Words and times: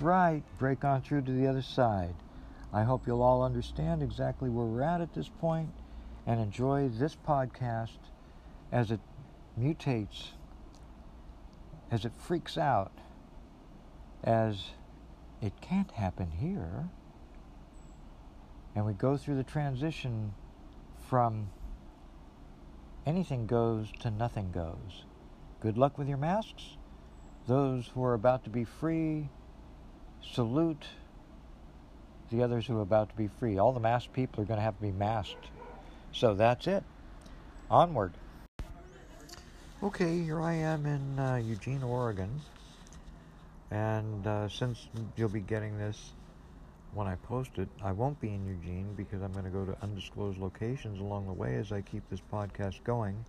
Right. 0.00 0.42
Break 0.58 0.84
on 0.84 1.02
through 1.02 1.22
to 1.22 1.32
the 1.32 1.46
other 1.46 1.62
side. 1.62 2.14
I 2.72 2.84
hope 2.84 3.06
you'll 3.06 3.22
all 3.22 3.42
understand 3.42 4.02
exactly 4.02 4.48
where 4.48 4.66
we're 4.66 4.82
at 4.82 5.00
at 5.00 5.14
this 5.14 5.28
point 5.28 5.70
and 6.26 6.40
enjoy 6.40 6.88
this 6.88 7.16
podcast 7.16 7.98
as 8.70 8.90
it 8.90 9.00
mutates, 9.58 10.28
as 11.90 12.04
it 12.04 12.12
freaks 12.18 12.58
out, 12.58 12.92
as 14.22 14.70
it 15.40 15.52
can't 15.60 15.90
happen 15.92 16.30
here. 16.38 16.90
And 18.74 18.84
we 18.84 18.92
go 18.92 19.16
through 19.16 19.36
the 19.36 19.42
transition 19.42 20.34
from 21.08 21.48
anything 23.06 23.46
goes 23.46 23.88
to 24.00 24.10
nothing 24.10 24.52
goes. 24.52 25.04
Good 25.60 25.78
luck 25.78 25.98
with 25.98 26.08
your 26.08 26.18
masks. 26.18 26.76
Those 27.46 27.88
who 27.88 28.04
are 28.04 28.14
about 28.14 28.44
to 28.44 28.50
be 28.50 28.64
free, 28.64 29.30
salute 30.22 30.84
the 32.30 32.42
others 32.42 32.66
who 32.66 32.78
are 32.78 32.82
about 32.82 33.08
to 33.10 33.16
be 33.16 33.28
free. 33.38 33.58
All 33.58 33.72
the 33.72 33.80
masked 33.80 34.12
people 34.12 34.42
are 34.42 34.46
going 34.46 34.58
to 34.58 34.64
have 34.64 34.76
to 34.76 34.82
be 34.82 34.92
masked. 34.92 35.48
So 36.12 36.34
that's 36.34 36.66
it. 36.66 36.84
Onward. 37.70 38.12
Okay, 39.82 40.22
here 40.22 40.40
I 40.40 40.54
am 40.54 40.86
in 40.86 41.18
uh, 41.18 41.36
Eugene, 41.36 41.82
Oregon. 41.82 42.40
And 43.70 44.26
uh, 44.26 44.48
since 44.48 44.88
you'll 45.16 45.28
be 45.28 45.40
getting 45.40 45.78
this 45.78 46.12
when 46.94 47.06
I 47.06 47.16
post 47.16 47.58
it, 47.58 47.68
I 47.82 47.92
won't 47.92 48.20
be 48.20 48.28
in 48.28 48.46
Eugene 48.46 48.94
because 48.96 49.22
I'm 49.22 49.32
going 49.32 49.44
to 49.44 49.50
go 49.50 49.64
to 49.64 49.76
undisclosed 49.82 50.38
locations 50.38 51.00
along 51.00 51.26
the 51.26 51.32
way 51.32 51.56
as 51.56 51.70
I 51.70 51.82
keep 51.82 52.08
this 52.10 52.22
podcast 52.32 52.82
going. 52.84 53.24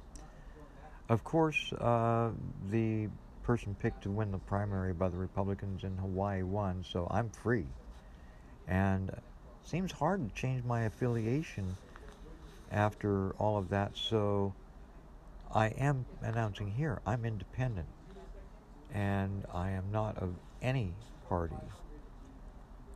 Of 1.09 1.23
course, 1.23 1.73
uh, 1.73 2.31
the 2.71 3.09
person 3.49 3.75
picked 3.81 4.03
to 4.03 4.11
win 4.11 4.31
the 4.31 4.37
primary 4.37 4.93
by 4.93 5.09
the 5.09 5.17
Republicans 5.17 5.83
in 5.83 5.97
Hawaii 5.97 6.43
won, 6.43 6.85
so 6.87 7.07
I'm 7.09 7.31
free. 7.31 7.65
And 8.67 9.09
it 9.09 9.23
seems 9.63 9.91
hard 9.91 10.29
to 10.29 10.35
change 10.39 10.63
my 10.63 10.83
affiliation 10.83 11.75
after 12.71 13.31
all 13.39 13.57
of 13.57 13.69
that, 13.69 13.97
so 13.97 14.53
I 15.51 15.69
am 15.69 16.05
announcing 16.21 16.69
here 16.69 16.99
I'm 17.07 17.25
independent 17.25 17.87
and 18.93 19.43
I 19.51 19.71
am 19.71 19.85
not 19.91 20.19
of 20.19 20.29
any 20.61 20.93
party. 21.27 21.55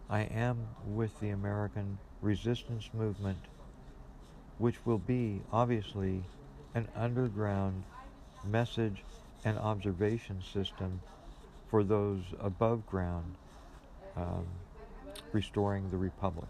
I 0.07 0.19
am 0.19 0.67
with 0.85 1.19
the 1.19 1.31
American 1.31 1.97
resistance 2.21 2.91
movement, 2.93 3.39
which 4.59 4.85
will 4.85 4.99
be 4.99 5.41
obviously 5.51 6.21
an 6.75 6.87
underground 6.95 7.81
message 8.47 9.03
and 9.45 9.57
observation 9.57 10.41
system 10.41 11.01
for 11.69 11.83
those 11.83 12.21
above 12.39 12.85
ground 12.85 13.35
um, 14.15 14.45
restoring 15.31 15.89
the 15.89 15.97
republic. 15.97 16.49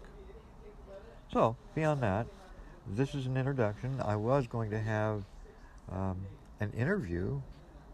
So, 1.32 1.56
beyond 1.74 2.02
that, 2.02 2.26
this 2.86 3.14
is 3.14 3.26
an 3.26 3.36
introduction. 3.36 4.00
I 4.00 4.16
was 4.16 4.46
going 4.46 4.70
to 4.70 4.78
have 4.78 5.22
um, 5.90 6.18
an 6.60 6.70
interview 6.72 7.40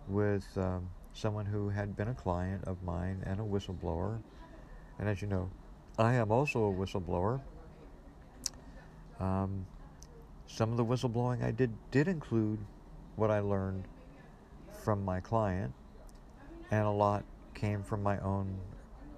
with 0.08 0.46
um, 0.56 0.88
someone 1.14 1.46
who 1.46 1.68
had 1.68 1.96
been 1.96 2.08
a 2.08 2.14
client 2.14 2.64
of 2.64 2.82
mine 2.82 3.22
and 3.24 3.40
a 3.40 3.42
whistleblower. 3.42 4.18
And 4.98 5.08
as 5.08 5.22
you 5.22 5.28
know, 5.28 5.48
I 5.98 6.14
am 6.14 6.30
also 6.30 6.64
a 6.64 6.72
whistleblower. 6.72 7.40
Um, 9.20 9.66
some 10.46 10.70
of 10.70 10.76
the 10.76 10.84
whistleblowing 10.84 11.44
I 11.44 11.52
did 11.52 11.72
did 11.90 12.08
include 12.08 12.58
what 13.16 13.30
I 13.30 13.40
learned 13.40 13.84
from 14.80 15.04
my 15.04 15.20
client, 15.20 15.72
and 16.70 16.86
a 16.86 16.90
lot 16.90 17.24
came 17.54 17.82
from 17.82 18.02
my 18.02 18.18
own 18.20 18.58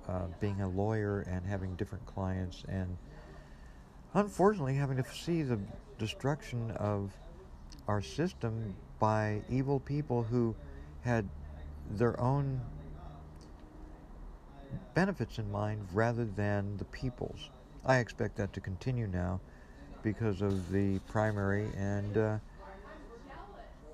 uh, 0.09 0.27
being 0.41 0.61
a 0.61 0.69
lawyer 0.69 1.21
and 1.21 1.47
having 1.47 1.75
different 1.77 2.05
clients, 2.06 2.65
and 2.69 2.97
unfortunately 4.15 4.75
having 4.75 4.97
to 4.97 5.05
see 5.15 5.43
the 5.43 5.59
destruction 5.99 6.71
of 6.73 7.12
our 7.89 8.03
system 8.03 8.75
by 8.99 9.41
evil 9.49 9.81
people 9.81 10.23
who 10.23 10.55
had 11.03 11.28
their 11.91 12.19
own 12.21 12.61
benefits 14.94 15.39
in 15.39 15.50
mind 15.50 15.87
rather 15.93 16.25
than 16.25 16.77
the 16.77 16.84
people's. 16.87 17.50
I 17.84 17.97
expect 17.99 18.37
that 18.37 18.53
to 18.53 18.61
continue 18.61 19.06
now 19.06 19.41
because 20.03 20.43
of 20.43 20.71
the 20.71 20.99
primary 21.00 21.67
and 21.77 22.17
uh, 22.17 22.39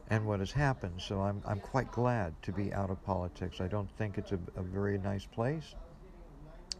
and 0.08 0.26
what 0.26 0.40
has 0.40 0.52
happened. 0.52 1.00
So 1.00 1.20
I'm 1.20 1.42
I'm 1.46 1.60
quite 1.60 1.90
glad 1.92 2.34
to 2.42 2.52
be 2.52 2.72
out 2.72 2.90
of 2.90 3.02
politics. 3.04 3.60
I 3.60 3.68
don't 3.68 3.90
think 3.96 4.18
it's 4.18 4.32
a, 4.32 4.38
a 4.56 4.62
very 4.62 4.98
nice 4.98 5.26
place. 5.26 5.74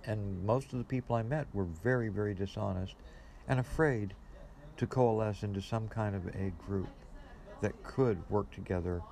And 0.04 0.44
most 0.44 0.72
of 0.72 0.78
the 0.78 0.84
people 0.84 1.16
I 1.16 1.22
met 1.22 1.46
were 1.52 1.64
very 1.64 2.08
very 2.08 2.34
dishonest 2.34 2.94
and 3.46 3.60
afraid 3.60 4.14
to 4.78 4.86
coalesce 4.86 5.42
into 5.42 5.60
some 5.60 5.88
kind 5.88 6.14
of 6.14 6.26
a 6.28 6.52
group 6.66 6.88
that 7.60 7.82
could 7.82 8.18
work 8.30 8.50
together 8.52 9.02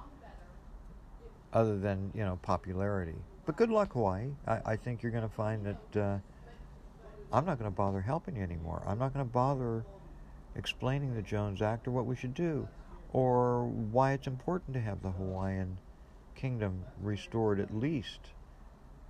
other 1.52 1.78
than 1.78 2.10
you 2.14 2.24
know 2.24 2.38
popularity. 2.42 3.16
But 3.44 3.56
good 3.56 3.70
luck, 3.70 3.92
Hawaii. 3.92 4.30
I, 4.46 4.60
I 4.72 4.76
think 4.76 5.02
you're 5.02 5.12
going 5.12 5.28
to 5.28 5.34
find 5.34 5.64
that 5.66 6.00
uh, 6.00 6.18
I'm 7.32 7.44
not 7.44 7.58
going 7.58 7.70
to 7.70 7.76
bother 7.76 8.00
helping 8.00 8.36
you 8.36 8.42
anymore. 8.42 8.82
I'm 8.86 8.98
not 8.98 9.12
going 9.14 9.24
to 9.24 9.32
bother 9.32 9.84
explaining 10.56 11.14
the 11.14 11.22
Jones 11.22 11.62
Act 11.62 11.86
or 11.86 11.92
what 11.92 12.06
we 12.06 12.16
should 12.16 12.34
do, 12.34 12.66
or 13.12 13.64
why 13.64 14.12
it's 14.12 14.26
important 14.26 14.74
to 14.74 14.80
have 14.80 15.02
the 15.02 15.10
Hawaiian 15.10 15.78
kingdom 16.34 16.84
restored, 17.00 17.60
at 17.60 17.74
least 17.74 18.20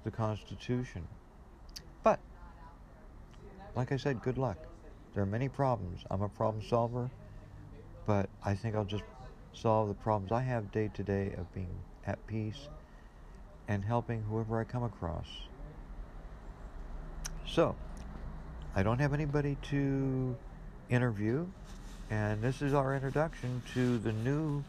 the 0.05 0.11
Constitution. 0.11 1.07
But, 2.03 2.21
like 3.75 3.93
I 3.93 3.97
said, 3.97 4.23
good 4.23 4.39
luck. 4.39 4.59
There 5.15 5.23
are 5.23 5.27
many 5.27 5.49
problems. 5.49 6.05
I'm 6.11 6.23
a 6.23 6.29
problem 6.29 6.63
solver, 6.63 7.11
but 8.07 8.29
I 8.45 8.55
think 8.55 8.77
I'll 8.77 8.85
just 8.85 9.05
solve 9.53 9.89
the 9.89 9.95
problems 9.95 10.31
I 10.31 10.43
have 10.43 10.71
day 10.71 10.91
to 10.95 11.03
day 11.03 11.33
of 11.37 11.53
being 11.55 11.75
at 12.07 12.25
peace 12.27 12.69
and 13.69 13.85
helping 13.85 14.23
whoever 14.23 14.61
I 14.61 14.65
come 14.65 14.85
across. 14.85 15.27
So, 17.47 17.75
I 18.75 18.83
don't 18.83 18.99
have 18.99 19.15
anybody 19.15 19.57
to 19.71 20.37
interview, 20.91 21.47
and 22.11 22.43
this 22.43 22.63
is 22.63 22.73
our 22.73 22.95
introduction 22.95 23.63
to 23.75 23.99
the 23.99 24.13
new 24.13 24.65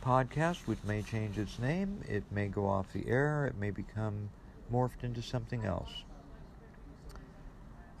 podcast, 0.00 0.66
which 0.66 0.82
may 0.84 1.02
change 1.02 1.38
its 1.38 1.58
name, 1.58 2.02
it 2.08 2.24
may 2.30 2.48
go 2.48 2.66
off 2.66 2.92
the 2.92 3.06
air, 3.06 3.46
it 3.46 3.58
may 3.58 3.70
become 3.70 4.30
morphed 4.72 5.02
into 5.02 5.22
something 5.22 5.64
else. 5.64 6.04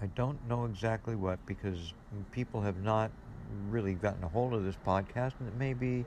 I 0.00 0.06
don't 0.06 0.46
know 0.46 0.64
exactly 0.64 1.14
what 1.14 1.44
because 1.46 1.94
people 2.30 2.60
have 2.60 2.82
not 2.82 3.10
really 3.68 3.94
gotten 3.94 4.24
a 4.24 4.28
hold 4.28 4.54
of 4.54 4.64
this 4.64 4.76
podcast, 4.76 5.32
and 5.40 5.48
it 5.48 5.54
may 5.54 5.72
be 5.72 6.04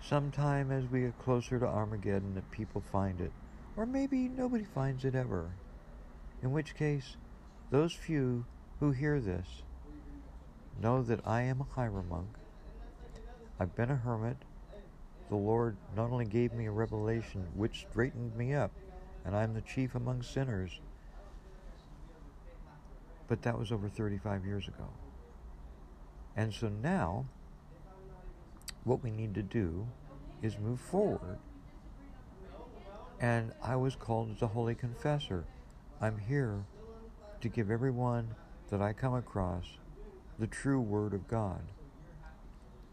sometime 0.00 0.70
as 0.70 0.86
we 0.86 1.00
get 1.00 1.18
closer 1.18 1.58
to 1.58 1.66
Armageddon 1.66 2.34
that 2.34 2.50
people 2.50 2.80
find 2.80 3.20
it. 3.20 3.32
Or 3.76 3.86
maybe 3.86 4.28
nobody 4.28 4.64
finds 4.64 5.04
it 5.04 5.14
ever. 5.14 5.56
In 6.42 6.52
which 6.52 6.74
case, 6.74 7.16
those 7.70 7.92
few 7.92 8.44
who 8.80 8.90
hear 8.90 9.20
this 9.20 9.62
know 10.80 11.02
that 11.02 11.26
I 11.26 11.42
am 11.42 11.60
a 11.60 11.64
hieromonk. 11.64 12.26
I've 13.58 13.74
been 13.76 13.90
a 13.90 13.96
hermit. 13.96 14.36
The 15.28 15.36
Lord 15.36 15.76
not 15.96 16.10
only 16.10 16.24
gave 16.24 16.52
me 16.52 16.66
a 16.66 16.70
revelation 16.70 17.46
which 17.54 17.86
straightened 17.90 18.36
me 18.36 18.54
up, 18.54 18.72
and 19.24 19.36
I'm 19.36 19.54
the 19.54 19.60
chief 19.60 19.94
among 19.94 20.22
sinners, 20.22 20.80
But 23.28 23.42
that 23.42 23.58
was 23.58 23.72
over 23.72 23.88
35 23.88 24.44
years 24.44 24.68
ago. 24.68 24.88
And 26.36 26.52
so 26.52 26.68
now, 26.68 27.24
what 28.84 29.02
we 29.02 29.10
need 29.10 29.34
to 29.34 29.42
do 29.42 29.86
is 30.42 30.58
move 30.58 30.80
forward. 30.80 31.38
And 33.20 33.52
I 33.62 33.76
was 33.76 33.96
called 33.96 34.30
as 34.34 34.42
a 34.42 34.48
holy 34.48 34.74
confessor. 34.74 35.44
I'm 36.00 36.18
here 36.18 36.64
to 37.40 37.48
give 37.48 37.70
everyone 37.70 38.34
that 38.68 38.82
I 38.82 38.92
come 38.92 39.14
across 39.14 39.64
the 40.42 40.48
true 40.48 40.80
Word 40.80 41.14
of 41.14 41.28
God. 41.28 41.60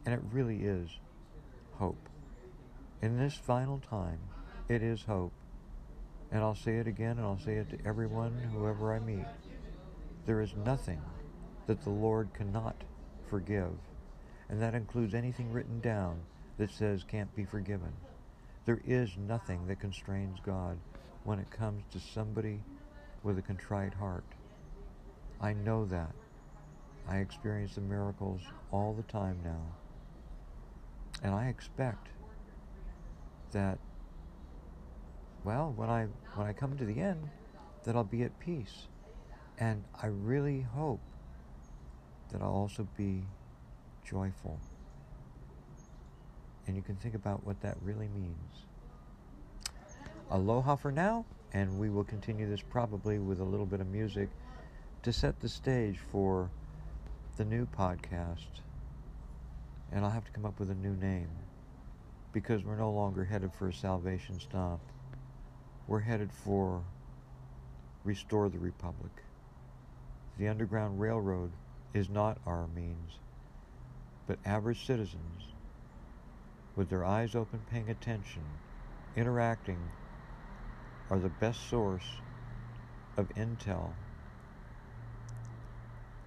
And 0.06 0.14
it 0.14 0.22
really 0.32 0.58
is 0.58 0.88
hope. 1.80 2.08
In 3.02 3.18
this 3.18 3.34
final 3.34 3.80
time, 3.80 4.20
it 4.68 4.84
is 4.84 5.02
hope. 5.02 5.34
And 6.32 6.44
I'll 6.44 6.54
say 6.54 6.76
it 6.76 6.86
again, 6.86 7.18
and 7.18 7.22
I'll 7.22 7.40
say 7.40 7.56
it 7.56 7.72
to 7.72 7.88
everyone, 7.88 8.38
whoever 8.54 8.94
I 8.94 9.00
meet. 9.00 9.26
There 10.28 10.42
is 10.42 10.54
nothing 10.64 11.02
that 11.66 11.84
the 11.84 11.90
Lord 11.90 12.30
cannot 12.36 12.76
forgive. 13.32 13.74
And 14.50 14.62
that 14.62 14.76
includes 14.76 15.16
anything 15.16 15.52
written 15.52 15.80
down 15.80 16.20
that 16.60 16.70
says 16.70 17.04
can't 17.04 17.36
be 17.36 17.46
forgiven. 17.46 17.94
There 18.66 18.82
is 18.86 19.18
nothing 19.18 19.66
that 19.66 19.80
constrains 19.80 20.38
God 20.46 20.78
when 21.24 21.40
it 21.40 21.50
comes 21.50 21.82
to 21.94 22.00
somebody 22.00 22.62
with 23.24 23.40
a 23.40 23.42
contrite 23.42 23.96
heart. 23.96 24.36
I 25.42 25.54
know 25.54 25.86
that. 25.86 26.14
I 27.10 27.18
experience 27.18 27.74
the 27.74 27.82
miracles 27.82 28.42
all 28.72 28.94
the 28.94 29.04
time 29.04 29.40
now. 29.44 29.62
And 31.24 31.34
I 31.34 31.48
expect 31.48 32.08
that 33.52 33.80
well, 35.44 35.74
when 35.76 35.90
I 35.90 36.06
when 36.36 36.46
I 36.46 36.54
come 36.54 36.78
to 36.78 36.86
the 36.86 37.00
end, 37.00 37.28
that 37.84 37.96
I'll 37.96 38.04
be 38.04 38.24
at 38.24 38.40
peace. 38.40 38.88
And 39.58 39.84
I 40.02 40.08
really 40.08 40.62
hope 40.62 41.02
that 42.32 42.42
I'll 42.42 42.50
also 42.50 42.88
be 42.96 43.24
joyful. 44.06 44.60
And 46.68 46.76
you 46.76 46.84
can 46.84 46.96
think 46.96 47.16
about 47.16 47.44
what 47.44 47.60
that 47.62 47.78
really 47.82 48.08
means. 48.10 48.66
Aloha 50.30 50.76
for 50.76 50.92
now, 50.92 51.26
and 51.52 51.80
we 51.80 51.90
will 51.90 52.04
continue 52.04 52.48
this 52.48 52.62
probably 52.62 53.18
with 53.18 53.40
a 53.40 53.44
little 53.44 53.66
bit 53.66 53.82
of 53.82 53.88
music 53.88 54.30
to 55.02 55.12
set 55.12 55.40
the 55.40 55.50
stage 55.50 55.98
for 56.12 56.52
the 57.40 57.46
new 57.46 57.66
podcast. 57.66 58.60
And 59.94 60.04
I'll 60.04 60.12
have 60.12 60.26
to 60.26 60.32
come 60.32 60.46
up 60.46 60.60
with 60.60 60.70
a 60.72 60.76
new 60.76 60.94
name 60.98 61.30
because 62.34 62.66
we're 62.66 62.76
no 62.76 62.92
longer 62.92 63.24
headed 63.24 63.54
for 63.54 63.70
a 63.70 63.74
salvation 63.74 64.38
stop. 64.42 64.82
We're 65.88 66.02
headed 66.02 66.34
for 66.34 66.84
Restore 68.04 68.50
the 68.50 68.60
Republic. 68.60 69.24
The 70.38 70.50
Underground 70.50 71.00
Railroad 71.00 71.52
is 71.94 72.10
not 72.10 72.38
our 72.46 72.68
means, 72.76 73.20
but 74.28 74.38
average 74.46 74.86
citizens 74.86 75.54
with 76.76 76.90
their 76.90 77.06
eyes 77.06 77.36
open, 77.36 77.62
paying 77.72 77.90
attention, 77.90 78.44
interacting, 79.16 79.80
are 81.10 81.20
the 81.20 81.30
best 81.30 81.70
source 81.70 82.18
of 83.16 83.30
intel 83.30 83.94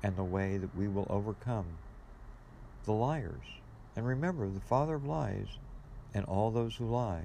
and 0.02 0.16
the 0.16 0.24
way 0.24 0.56
that 0.56 0.74
we 0.74 0.88
will 0.88 1.06
overcome 1.08 1.66
the 2.84 2.92
liars. 2.92 3.44
And 3.96 4.06
remember, 4.06 4.48
the 4.48 4.60
father 4.60 4.96
of 4.96 5.04
lies 5.04 5.58
and 6.14 6.24
all 6.24 6.50
those 6.50 6.76
who 6.76 6.86
lie, 6.86 7.24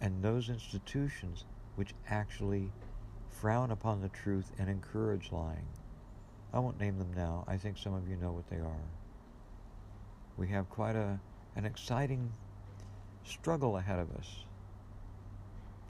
and 0.00 0.22
those 0.22 0.48
institutions 0.48 1.44
which 1.76 1.94
actually 2.08 2.70
frown 3.28 3.70
upon 3.70 4.00
the 4.00 4.08
truth 4.08 4.50
and 4.58 4.68
encourage 4.68 5.32
lying. 5.32 5.66
I 6.52 6.58
won't 6.58 6.80
name 6.80 6.98
them 6.98 7.12
now. 7.14 7.44
I 7.46 7.56
think 7.56 7.78
some 7.78 7.94
of 7.94 8.08
you 8.08 8.16
know 8.16 8.32
what 8.32 8.48
they 8.48 8.56
are. 8.56 8.88
We 10.36 10.48
have 10.48 10.68
quite 10.68 10.96
a, 10.96 11.20
an 11.56 11.64
exciting 11.64 12.32
struggle 13.24 13.76
ahead 13.76 13.98
of 13.98 14.10
us. 14.12 14.44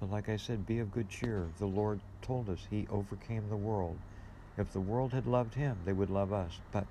But 0.00 0.10
like 0.10 0.28
I 0.28 0.36
said, 0.36 0.66
be 0.66 0.78
of 0.78 0.90
good 0.90 1.08
cheer. 1.08 1.48
The 1.58 1.66
Lord 1.66 2.00
told 2.22 2.48
us 2.50 2.66
He 2.70 2.86
overcame 2.90 3.48
the 3.48 3.56
world. 3.56 3.98
If 4.56 4.72
the 4.72 4.80
world 4.80 5.12
had 5.12 5.26
loved 5.26 5.54
Him, 5.54 5.78
they 5.84 5.92
would 5.92 6.10
love 6.10 6.32
us. 6.32 6.60
But 6.72 6.86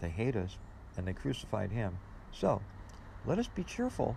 they 0.00 0.08
hate 0.08 0.36
us 0.36 0.58
and 0.96 1.06
they 1.06 1.12
crucified 1.12 1.70
Him. 1.70 1.98
So 2.32 2.62
let 3.24 3.38
us 3.38 3.48
be 3.48 3.64
cheerful 3.64 4.16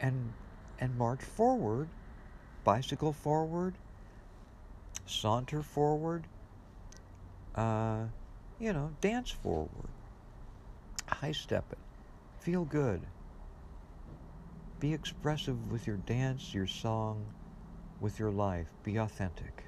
and 0.00 0.32
and 0.78 0.96
march 0.98 1.22
forward, 1.22 1.88
bicycle 2.64 3.12
forward, 3.12 3.74
saunter 5.06 5.62
forward, 5.62 6.24
uh, 7.54 8.04
you 8.60 8.72
know, 8.72 8.90
dance 9.00 9.30
forward, 9.30 9.88
high 11.08 11.32
step 11.32 11.64
it, 11.72 11.78
feel 12.40 12.64
good. 12.64 13.00
Be 14.78 14.92
expressive 14.92 15.72
with 15.72 15.86
your 15.86 15.96
dance, 15.96 16.52
your 16.52 16.66
song, 16.66 17.24
with 18.00 18.18
your 18.18 18.30
life. 18.30 18.68
Be 18.84 18.96
authentic. 18.98 19.65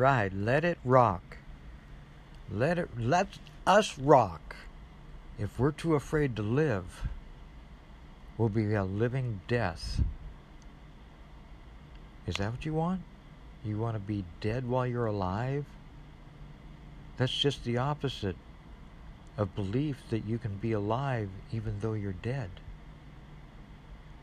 Right. 0.00 0.32
Let 0.32 0.64
it 0.64 0.78
rock. 0.82 1.36
Let 2.50 2.78
it 2.78 2.88
let 2.98 3.38
us 3.66 3.98
rock. 3.98 4.56
If 5.38 5.58
we're 5.58 5.72
too 5.72 5.94
afraid 5.94 6.36
to 6.36 6.42
live, 6.42 7.06
we'll 8.38 8.48
be 8.48 8.72
a 8.72 8.82
living 8.82 9.42
death. 9.46 10.00
Is 12.26 12.36
that 12.36 12.50
what 12.50 12.64
you 12.64 12.72
want? 12.72 13.02
You 13.62 13.76
want 13.76 13.94
to 13.94 14.00
be 14.00 14.24
dead 14.40 14.66
while 14.66 14.86
you're 14.86 15.04
alive? 15.04 15.66
That's 17.18 17.38
just 17.38 17.64
the 17.64 17.76
opposite 17.76 18.36
of 19.36 19.54
belief 19.54 19.98
that 20.08 20.24
you 20.24 20.38
can 20.38 20.56
be 20.56 20.72
alive 20.72 21.28
even 21.52 21.80
though 21.80 21.92
you're 21.92 22.14
dead. 22.14 22.48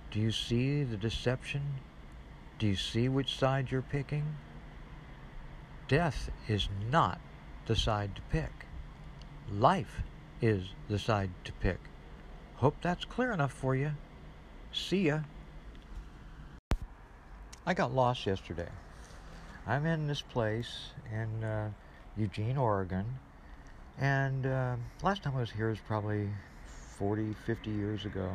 Do 0.10 0.20
you 0.20 0.32
see 0.32 0.82
the 0.82 0.98
deception? 0.98 1.62
Do 2.58 2.66
you 2.66 2.76
see 2.76 3.08
which 3.08 3.38
side 3.38 3.70
you're 3.70 3.84
picking? 3.84 4.38
Death 5.88 6.30
is 6.48 6.70
not 6.92 7.20
the 7.66 7.76
side 7.76 8.16
to 8.16 8.22
pick. 8.24 8.66
Life 9.52 10.02
is 10.42 10.64
the 10.90 11.00
side 11.00 11.32
to 11.46 11.52
pick. 11.54 11.80
Hope 12.56 12.76
that's 12.82 13.06
clear 13.06 13.32
enough 13.32 13.52
for 13.54 13.76
you. 13.76 13.92
See 14.72 15.08
ya. 15.08 15.20
I 17.66 17.74
got 17.74 17.94
lost 17.94 18.26
yesterday. 18.26 18.70
I'm 19.66 19.86
in 19.86 20.08
this 20.08 20.22
place 20.22 20.92
in 21.12 21.44
uh, 21.44 21.70
Eugene, 22.16 22.58
Oregon, 22.58 23.06
and 24.00 24.46
uh, 24.46 24.76
last 25.04 25.24
time 25.24 25.36
I 25.36 25.42
was 25.42 25.52
here 25.52 25.70
was 25.70 25.80
probably 25.80 26.30
40, 26.98 27.34
50 27.46 27.70
years 27.70 28.06
ago, 28.06 28.32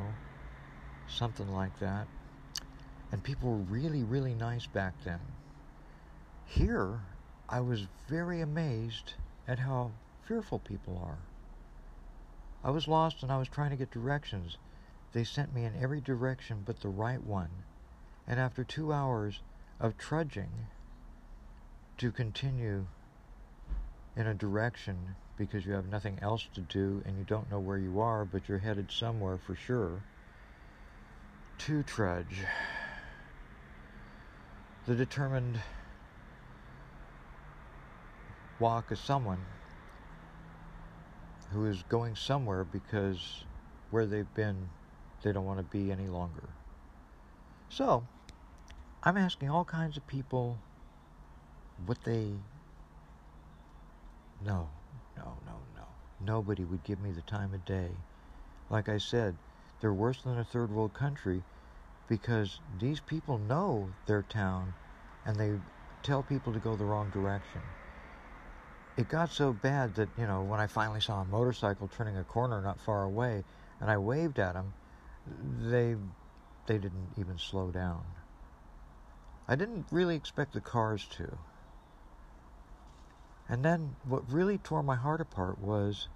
something 1.09 1.53
like 1.55 1.79
that. 1.81 2.07
And 3.11 3.23
people 3.23 3.51
were 3.51 3.57
really, 3.57 4.03
really 4.03 4.35
nice 4.35 4.67
back 4.67 4.95
then. 5.05 5.21
Here, 6.47 7.01
I 7.53 7.61
was 7.61 7.87
very 8.09 8.41
amazed 8.41 9.13
at 9.47 9.59
how 9.59 9.91
fearful 10.23 10.59
people 10.59 10.99
are. 11.05 11.19
I 12.65 12.71
was 12.71 12.89
lost 12.89 13.23
and 13.23 13.31
I 13.31 13.37
was 13.37 13.49
trying 13.49 13.69
to 13.69 13.77
get 13.77 13.91
directions. 13.91 14.57
They 15.13 15.23
sent 15.23 15.55
me 15.55 15.67
in 15.67 15.77
every 15.77 16.01
direction 16.01 16.63
but 16.65 16.81
the 16.81 16.89
right 16.89 17.23
one. 17.23 17.51
And 18.27 18.41
after 18.41 18.65
two 18.65 18.91
hours 18.91 19.43
of 19.79 19.99
trudging 19.99 20.49
to 21.99 22.11
continue 22.11 22.87
in 24.17 24.27
a 24.27 24.33
direction 24.33 25.15
because 25.37 25.67
you 25.67 25.75
have 25.75 25.87
nothing 25.87 26.19
else 26.23 26.49
to 26.55 26.63
do 26.63 27.03
and 27.05 27.19
you 27.19 27.25
don't 27.25 27.51
know 27.51 27.61
where 27.61 27.77
you 27.77 28.01
are, 28.01 28.25
but 28.25 28.49
you're 28.49 28.61
headed 28.61 28.91
somewhere 28.91 29.37
for 29.37 29.55
sure, 29.55 30.01
to 31.59 31.83
trudge. 31.83 32.47
The 34.87 34.95
determined 34.95 35.61
walk 38.63 38.93
of 38.93 38.99
someone 38.99 39.45
who 41.51 41.67
is 41.67 41.83
going 41.83 42.15
somewhere 42.15 42.63
because 42.63 43.45
where 43.91 44.07
they've 44.07 44.35
been, 44.35 44.69
they 45.25 45.33
don't 45.33 45.45
want 45.45 45.59
to 45.59 45.65
be 45.65 45.91
any 45.91 46.07
longer. 46.07 46.49
So, 47.71 48.05
I'm 49.03 49.17
asking 49.17 49.51
all 49.51 49.65
kinds 49.65 49.97
of 49.97 50.07
people 50.07 50.57
what 51.87 52.05
they. 52.05 52.35
No, 54.47 54.69
no, 55.17 55.35
no, 55.45 55.55
no. 55.75 55.85
Nobody 56.25 56.65
would 56.65 56.85
give 56.85 57.01
me 57.01 57.11
the 57.11 57.23
time 57.23 57.53
of 57.53 57.65
day. 57.65 57.91
Like 58.71 58.89
I 58.89 58.99
said, 58.99 59.35
they're 59.81 59.93
worse 59.93 60.23
than 60.23 60.39
a 60.39 60.45
third 60.45 60.71
world 60.71 60.95
country 60.95 61.43
because 62.09 62.61
these 62.79 63.01
people 63.01 63.39
know 63.39 63.91
their 64.07 64.23
town 64.23 64.73
and 65.27 65.35
they 65.35 65.55
tell 66.05 66.23
people 66.23 66.53
to 66.53 66.61
go 66.61 66.77
the 66.77 66.85
wrong 66.85 67.11
direction 67.11 67.63
it 68.97 69.09
got 69.09 69.31
so 69.31 69.53
bad 69.53 69.95
that 69.95 70.09
you 70.19 70.27
know 70.27 70.43
when 70.43 70.61
I 70.61 70.67
finally 70.67 71.01
saw 71.01 71.23
a 71.23 71.25
motorcycle 71.25 71.89
turning 71.89 72.17
a 72.17 72.25
corner 72.25 72.61
not 72.61 72.81
far 72.81 73.05
away, 73.05 73.45
and 73.81 73.91
I 73.91 73.97
waved 73.97 74.39
at 74.39 74.55
them, 74.55 74.73
they 75.71 75.97
they 76.67 76.79
didn't 76.79 77.09
even 77.19 77.39
slow 77.39 77.71
down. 77.71 78.05
I 79.49 79.57
didn't 79.57 79.87
really 79.91 80.15
expect 80.15 80.53
the 80.53 80.61
cars 80.61 81.07
to. 81.17 81.39
And 83.49 83.65
then 83.65 83.97
what 84.09 84.31
really 84.33 84.57
tore 84.59 84.83
my 84.83 84.95
heart 84.95 85.21
apart 85.21 85.59
was 85.59 86.09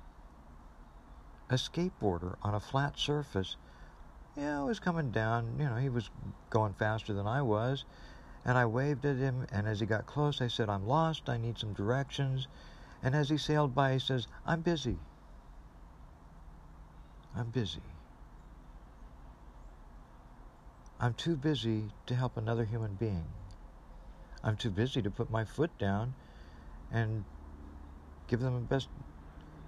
a 1.50 1.54
skateboarder 1.54 2.36
on 2.42 2.54
a 2.54 2.60
flat 2.60 2.98
surface. 2.98 3.56
Yeah, 4.36 4.60
I 4.60 4.64
was 4.64 4.78
coming 4.78 5.10
down, 5.10 5.56
you 5.58 5.64
know, 5.64 5.76
he 5.76 5.88
was 5.88 6.10
going 6.50 6.74
faster 6.74 7.12
than 7.12 7.26
I 7.26 7.42
was. 7.42 7.84
And 8.46 8.56
I 8.56 8.64
waved 8.64 9.04
at 9.04 9.16
him, 9.16 9.44
and 9.50 9.66
as 9.66 9.80
he 9.80 9.86
got 9.86 10.06
close, 10.06 10.40
I 10.40 10.46
said, 10.46 10.68
I'm 10.68 10.86
lost, 10.86 11.28
I 11.28 11.36
need 11.36 11.58
some 11.58 11.72
directions. 11.72 12.46
And 13.02 13.12
as 13.12 13.28
he 13.28 13.36
sailed 13.36 13.74
by, 13.74 13.94
he 13.94 13.98
says, 13.98 14.28
I'm 14.46 14.60
busy. 14.60 14.98
I'm 17.36 17.50
busy. 17.50 17.82
I'm 21.00 21.12
too 21.12 21.34
busy 21.34 21.90
to 22.06 22.14
help 22.14 22.36
another 22.36 22.64
human 22.64 22.94
being. 22.94 23.26
I'm 24.44 24.56
too 24.56 24.70
busy 24.70 25.02
to 25.02 25.10
put 25.10 25.28
my 25.28 25.44
foot 25.44 25.76
down 25.76 26.14
and 26.92 27.24
give 28.28 28.38
them 28.38 28.54
the 28.54 28.60
best 28.60 28.88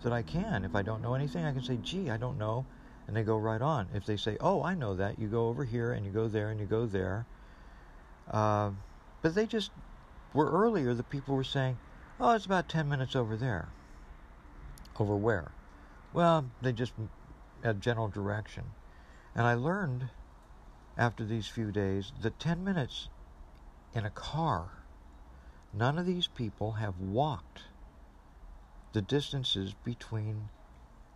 that 0.04 0.12
I 0.12 0.22
can. 0.22 0.64
If 0.64 0.76
I 0.76 0.82
don't 0.82 1.02
know 1.02 1.14
anything, 1.14 1.44
I 1.44 1.52
can 1.52 1.62
say, 1.62 1.78
gee, 1.82 2.10
I 2.10 2.16
don't 2.16 2.38
know. 2.38 2.64
And 3.08 3.16
they 3.16 3.24
go 3.24 3.36
right 3.38 3.60
on. 3.60 3.88
If 3.92 4.06
they 4.06 4.16
say, 4.16 4.36
oh, 4.40 4.62
I 4.62 4.74
know 4.74 4.94
that, 4.94 5.18
you 5.18 5.26
go 5.26 5.48
over 5.48 5.64
here 5.64 5.92
and 5.92 6.06
you 6.06 6.12
go 6.12 6.28
there 6.28 6.50
and 6.50 6.60
you 6.60 6.66
go 6.66 6.86
there. 6.86 7.26
Uh, 8.30 8.70
but 9.22 9.34
they 9.34 9.46
just 9.46 9.70
were 10.34 10.50
earlier, 10.50 10.94
the 10.94 11.02
people 11.02 11.34
were 11.34 11.44
saying, 11.44 11.78
oh, 12.20 12.34
it's 12.34 12.46
about 12.46 12.68
10 12.68 12.88
minutes 12.88 13.16
over 13.16 13.36
there. 13.36 13.68
Over 14.98 15.16
where? 15.16 15.52
Well, 16.12 16.46
they 16.60 16.72
just 16.72 16.92
had 17.62 17.80
general 17.80 18.08
direction. 18.08 18.64
And 19.34 19.46
I 19.46 19.54
learned 19.54 20.08
after 20.96 21.24
these 21.24 21.46
few 21.46 21.70
days 21.70 22.12
that 22.22 22.38
10 22.40 22.64
minutes 22.64 23.08
in 23.94 24.04
a 24.04 24.10
car, 24.10 24.70
none 25.72 25.98
of 25.98 26.06
these 26.06 26.26
people 26.26 26.72
have 26.72 26.98
walked 26.98 27.62
the 28.92 29.02
distances 29.02 29.74
between 29.84 30.48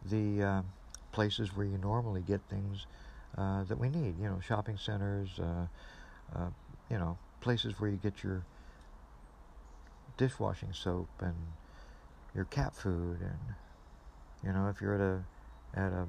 the 0.04 0.42
uh, 0.42 0.62
places 1.10 1.56
where 1.56 1.66
you 1.66 1.78
normally 1.78 2.22
get 2.22 2.40
things 2.48 2.86
uh, 3.36 3.64
that 3.64 3.78
we 3.78 3.88
need. 3.88 4.18
You 4.18 4.28
know, 4.28 4.40
shopping 4.40 4.78
centers, 4.78 5.38
uh, 5.38 5.66
uh 6.34 6.50
you 6.92 6.98
know, 6.98 7.16
places 7.40 7.80
where 7.80 7.90
you 7.90 7.96
get 7.96 8.22
your 8.22 8.44
dishwashing 10.18 10.72
soap 10.72 11.08
and 11.20 11.34
your 12.34 12.44
cat 12.44 12.74
food 12.76 13.18
and 13.20 13.38
you 14.44 14.52
know 14.52 14.68
if 14.68 14.80
you're 14.80 14.94
at 14.94 15.00
a 15.00 15.24
at 15.74 15.92
a, 15.92 16.06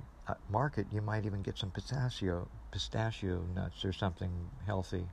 market 0.49 0.85
you 0.93 1.01
might 1.01 1.25
even 1.25 1.41
get 1.41 1.57
some 1.57 1.69
pistachio 1.71 2.47
pistachio 2.71 3.41
nuts 3.55 3.83
or 3.83 3.91
something 3.91 4.31
healthy 4.65 5.05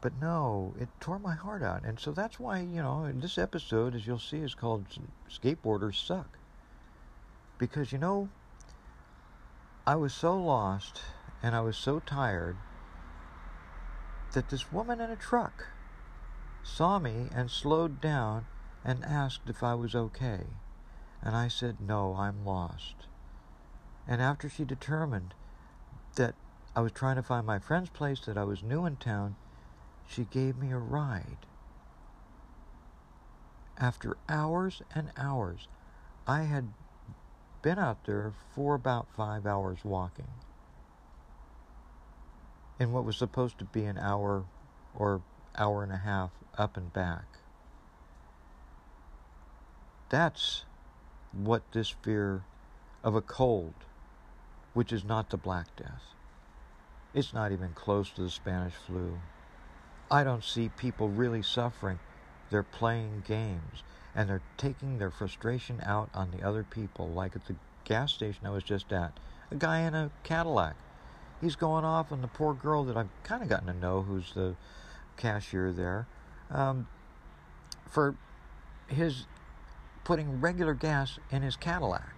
but 0.00 0.12
no, 0.18 0.74
it 0.80 0.88
tore 0.98 1.18
my 1.18 1.34
heart 1.34 1.62
out. 1.62 1.84
And 1.84 2.00
so 2.00 2.12
that's 2.12 2.40
why, 2.40 2.60
you 2.60 2.80
know, 2.80 3.12
this 3.12 3.36
episode, 3.36 3.94
as 3.94 4.06
you'll 4.06 4.18
see, 4.18 4.38
is 4.38 4.54
called 4.54 4.86
Skateboarders 5.30 5.94
Suck. 5.94 6.38
Because, 7.58 7.92
you 7.92 7.98
know, 7.98 8.30
I 9.86 9.96
was 9.96 10.14
so 10.14 10.34
lost 10.38 11.02
and 11.42 11.54
I 11.54 11.60
was 11.60 11.76
so 11.76 12.00
tired 12.00 12.56
that 14.32 14.48
this 14.48 14.70
woman 14.70 15.00
in 15.00 15.10
a 15.10 15.16
truck 15.16 15.66
saw 16.62 16.98
me 16.98 17.28
and 17.34 17.50
slowed 17.50 18.00
down 18.00 18.46
and 18.84 19.04
asked 19.04 19.48
if 19.48 19.62
I 19.62 19.74
was 19.74 19.94
okay. 19.94 20.46
And 21.22 21.36
I 21.36 21.48
said, 21.48 21.80
No, 21.80 22.14
I'm 22.16 22.44
lost. 22.44 23.06
And 24.06 24.22
after 24.22 24.48
she 24.48 24.64
determined 24.64 25.34
that 26.16 26.34
I 26.74 26.80
was 26.80 26.92
trying 26.92 27.16
to 27.16 27.22
find 27.22 27.46
my 27.46 27.58
friend's 27.58 27.90
place, 27.90 28.20
that 28.20 28.38
I 28.38 28.44
was 28.44 28.62
new 28.62 28.86
in 28.86 28.96
town, 28.96 29.36
she 30.06 30.24
gave 30.24 30.56
me 30.56 30.70
a 30.70 30.78
ride. 30.78 31.46
After 33.78 34.16
hours 34.28 34.82
and 34.94 35.10
hours, 35.16 35.68
I 36.26 36.42
had 36.42 36.68
been 37.62 37.78
out 37.78 38.04
there 38.04 38.32
for 38.54 38.74
about 38.74 39.08
five 39.14 39.46
hours 39.46 39.84
walking. 39.84 40.28
In 42.80 42.92
what 42.92 43.04
was 43.04 43.18
supposed 43.18 43.58
to 43.58 43.66
be 43.66 43.84
an 43.84 43.98
hour 43.98 44.42
or 44.98 45.20
hour 45.56 45.82
and 45.82 45.92
a 45.92 45.98
half 45.98 46.30
up 46.56 46.78
and 46.78 46.90
back. 46.94 47.24
That's 50.08 50.64
what 51.32 51.62
this 51.72 51.90
fear 51.90 52.42
of 53.04 53.14
a 53.14 53.20
cold, 53.20 53.74
which 54.72 54.94
is 54.94 55.04
not 55.04 55.28
the 55.28 55.36
Black 55.36 55.66
Death. 55.76 56.02
It's 57.12 57.34
not 57.34 57.52
even 57.52 57.74
close 57.74 58.08
to 58.12 58.22
the 58.22 58.30
Spanish 58.30 58.72
flu. 58.72 59.18
I 60.10 60.24
don't 60.24 60.42
see 60.42 60.70
people 60.70 61.10
really 61.10 61.42
suffering. 61.42 61.98
They're 62.50 62.62
playing 62.62 63.24
games 63.26 63.84
and 64.14 64.28
they're 64.28 64.42
taking 64.56 64.98
their 64.98 65.10
frustration 65.10 65.80
out 65.84 66.08
on 66.14 66.30
the 66.30 66.42
other 66.42 66.64
people, 66.64 67.08
like 67.12 67.36
at 67.36 67.44
the 67.46 67.56
gas 67.84 68.12
station 68.12 68.46
I 68.46 68.50
was 68.50 68.64
just 68.64 68.90
at. 68.90 69.12
A 69.50 69.56
guy 69.56 69.80
in 69.80 69.94
a 69.94 70.10
Cadillac. 70.24 70.76
He's 71.40 71.56
going 71.56 71.84
off 71.84 72.12
on 72.12 72.20
the 72.20 72.28
poor 72.28 72.54
girl 72.54 72.84
that 72.84 72.96
I've 72.96 73.08
kind 73.22 73.42
of 73.42 73.48
gotten 73.48 73.66
to 73.66 73.72
know, 73.72 74.02
who's 74.02 74.32
the 74.34 74.56
cashier 75.16 75.72
there 75.72 76.06
um, 76.50 76.86
for 77.88 78.14
his 78.88 79.26
putting 80.04 80.40
regular 80.40 80.74
gas 80.74 81.18
in 81.30 81.42
his 81.42 81.56
Cadillac 81.56 82.14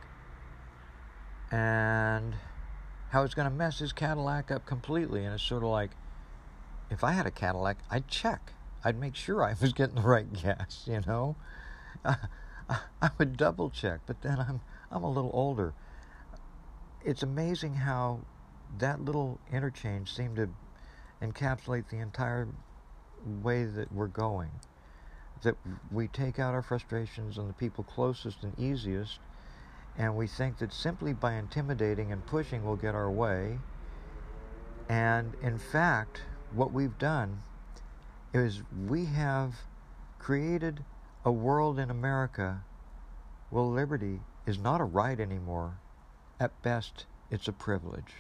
and 1.51 2.35
how 3.11 3.23
it's 3.23 3.35
going 3.35 3.49
to 3.49 3.55
mess 3.55 3.79
his 3.79 3.93
Cadillac 3.93 4.51
up 4.51 4.65
completely. 4.67 5.25
And 5.25 5.35
it's 5.35 5.43
sort 5.43 5.63
of 5.63 5.69
like, 5.69 5.91
if 6.91 7.05
I 7.05 7.13
had 7.13 7.27
a 7.27 7.31
Cadillac, 7.31 7.79
I'd 7.91 8.09
check. 8.09 8.53
I'd 8.85 8.99
make 8.99 9.15
sure 9.15 9.45
I 9.45 9.55
was 9.61 9.73
getting 9.73 9.97
the 9.97 10.03
right 10.03 10.33
gas, 10.33 10.85
you 10.87 11.01
know. 11.07 11.37
I 13.03 13.11
would 13.19 13.37
double 13.37 13.71
check, 13.71 14.01
but 14.07 14.23
then 14.23 14.39
I'm 14.39 14.61
I'm 14.91 15.03
a 15.03 15.11
little 15.11 15.31
older. 15.33 15.73
It's 17.05 17.23
amazing 17.23 17.75
how 17.75 18.21
that 18.79 19.05
little 19.05 19.39
interchange 19.53 20.13
seemed 20.15 20.37
to 20.37 20.49
encapsulate 21.23 21.89
the 21.89 21.99
entire 21.99 22.49
way 23.43 23.65
that 23.65 23.93
we're 23.93 24.07
going. 24.07 24.51
That 25.43 25.57
we 25.91 26.09
take 26.09 26.39
out 26.39 26.55
our 26.55 26.63
frustrations 26.63 27.39
on 27.39 27.47
the 27.47 27.53
people 27.53 27.85
closest 27.85 28.43
and 28.43 28.59
easiest, 28.59 29.19
and 29.99 30.17
we 30.17 30.27
think 30.27 30.59
that 30.59 30.73
simply 30.73 31.13
by 31.13 31.35
intimidating 31.35 32.13
and 32.13 32.25
pushing 32.27 32.65
we'll 32.65 32.77
get 32.77 32.95
our 32.95 33.11
way. 33.11 33.59
And 34.89 35.35
in 35.43 35.59
fact, 35.59 36.23
what 36.53 36.73
we've 36.73 36.99
done 36.99 37.43
is 38.33 38.63
we 38.89 39.07
have 39.07 39.55
created 40.19 40.85
a 41.25 41.33
world 41.33 41.79
in 41.79 41.91
America 41.91 42.63
where 43.51 43.63
liberty 43.63 44.21
is 44.47 44.59
not 44.59 44.81
a 44.81 44.85
right 44.85 45.19
anymore. 45.21 45.79
At 46.41 46.63
best, 46.63 47.07
it's 47.31 47.49
a 47.49 47.53
privilege. 47.53 48.15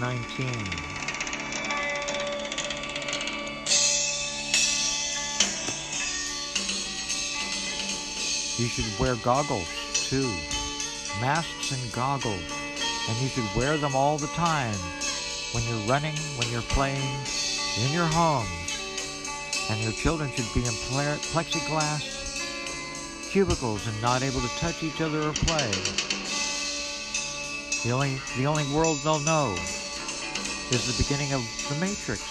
19. 0.00 0.46
You 8.58 8.66
should 8.68 8.98
wear 8.98 9.16
goggles 9.16 9.68
too. 10.08 10.28
Masks 11.20 11.72
and 11.72 11.92
goggles. 11.92 12.40
And 13.08 13.18
you 13.18 13.28
should 13.28 13.44
wear 13.54 13.76
them 13.76 13.94
all 13.94 14.18
the 14.18 14.26
time. 14.28 14.74
When 15.52 15.62
you're 15.64 15.86
running, 15.88 16.16
when 16.36 16.48
you're 16.50 16.62
playing, 16.62 17.08
in 17.84 17.92
your 17.92 18.06
homes. 18.06 18.48
And 19.70 19.82
your 19.82 19.92
children 19.92 20.30
should 20.30 20.52
be 20.54 20.60
in 20.60 20.74
plexiglass 21.32 22.16
cubicles 23.30 23.86
and 23.86 24.00
not 24.00 24.22
able 24.22 24.40
to 24.40 24.48
touch 24.58 24.82
each 24.82 25.02
other 25.02 25.20
or 25.20 25.32
play. 25.32 25.70
The 27.84 27.90
only, 27.92 28.18
the 28.38 28.46
only 28.46 28.64
world 28.74 28.98
they'll 29.04 29.20
know 29.20 29.54
is 30.70 30.96
the 30.96 31.02
beginning 31.02 31.32
of 31.32 31.42
the 31.68 31.76
Matrix 31.76 32.22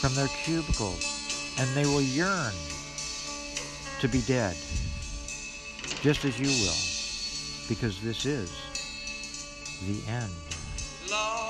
from 0.00 0.14
their 0.14 0.28
cubicles. 0.44 1.14
And 1.58 1.68
they 1.76 1.84
will 1.84 2.00
yearn 2.00 2.52
to 4.00 4.08
be 4.08 4.20
dead, 4.22 4.56
just 6.00 6.24
as 6.24 6.38
you 6.38 6.46
will, 6.46 7.68
because 7.68 8.00
this 8.00 8.24
is 8.24 8.50
the 9.86 10.10
end. 10.10 10.32
Lost 11.10 11.47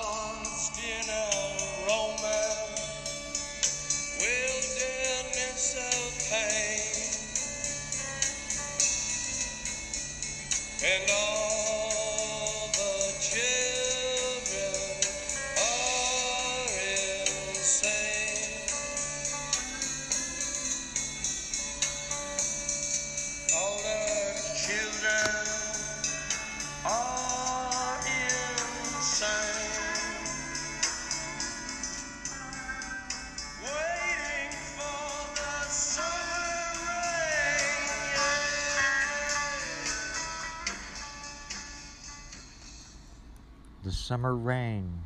summer 44.09 44.35
rain. 44.35 45.03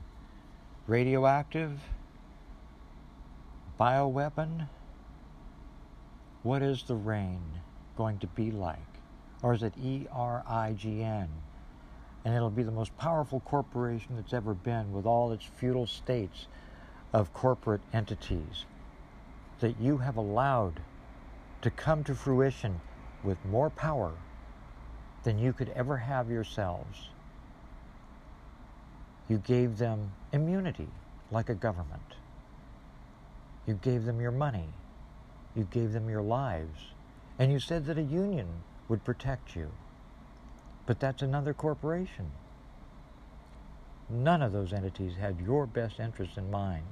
Radioactive? 0.86 1.80
Bioweapon? 3.80 4.68
What 6.44 6.62
is 6.62 6.84
the 6.84 6.94
rain 6.94 7.42
going 7.96 8.20
to 8.20 8.28
be 8.28 8.52
like? 8.52 8.78
Or 9.42 9.54
is 9.54 9.64
it 9.64 9.72
E 9.76 10.06
R 10.12 10.44
I 10.46 10.74
G 10.74 11.02
N? 11.02 11.28
And 12.24 12.32
it'll 12.32 12.48
be 12.48 12.62
the 12.62 12.70
most 12.70 12.96
powerful 12.96 13.40
corporation 13.40 14.14
that's 14.14 14.32
ever 14.32 14.54
been 14.54 14.92
with 14.92 15.04
all 15.04 15.32
its 15.32 15.44
feudal 15.44 15.88
states 15.88 16.46
of 17.12 17.32
corporate 17.32 17.80
entities 17.92 18.66
that 19.58 19.80
you 19.80 19.98
have 19.98 20.16
allowed 20.16 20.80
to 21.62 21.70
come 21.70 22.04
to 22.04 22.14
fruition 22.14 22.80
with 23.24 23.44
more 23.46 23.68
power 23.68 24.12
than 25.24 25.40
you 25.40 25.52
could 25.52 25.70
ever 25.70 25.96
have 25.96 26.30
yourselves. 26.30 27.08
You 29.32 29.38
gave 29.38 29.78
them 29.78 30.12
immunity 30.30 30.88
like 31.30 31.48
a 31.48 31.54
government. 31.54 32.16
You 33.66 33.72
gave 33.72 34.04
them 34.04 34.20
your 34.20 34.30
money. 34.30 34.68
You 35.56 35.64
gave 35.64 35.94
them 35.94 36.10
your 36.10 36.20
lives. 36.20 36.88
And 37.38 37.50
you 37.50 37.58
said 37.58 37.86
that 37.86 37.96
a 37.96 38.02
union 38.02 38.46
would 38.88 39.04
protect 39.04 39.56
you. 39.56 39.70
But 40.84 41.00
that's 41.00 41.22
another 41.22 41.54
corporation. 41.54 42.32
None 44.10 44.42
of 44.42 44.52
those 44.52 44.70
entities 44.70 45.16
had 45.16 45.40
your 45.40 45.64
best 45.64 45.98
interest 45.98 46.36
in 46.36 46.50
mind. 46.50 46.84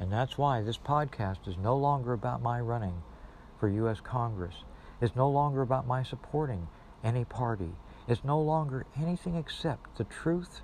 And 0.00 0.10
that's 0.10 0.38
why 0.38 0.62
this 0.62 0.78
podcast 0.78 1.46
is 1.46 1.58
no 1.58 1.76
longer 1.76 2.14
about 2.14 2.40
my 2.40 2.60
running 2.60 3.02
for 3.60 3.68
U.S. 3.68 4.00
Congress. 4.00 4.54
It's 5.02 5.14
no 5.14 5.28
longer 5.28 5.60
about 5.60 5.86
my 5.86 6.02
supporting 6.02 6.68
any 7.04 7.26
party. 7.26 7.72
It's 8.08 8.24
no 8.24 8.40
longer 8.40 8.86
anything 8.96 9.36
except 9.36 9.98
the 9.98 10.04
truth 10.04 10.62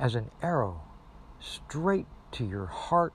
as 0.00 0.14
an 0.14 0.30
arrow 0.42 0.80
straight 1.38 2.06
to 2.32 2.44
your 2.44 2.66
heart, 2.66 3.12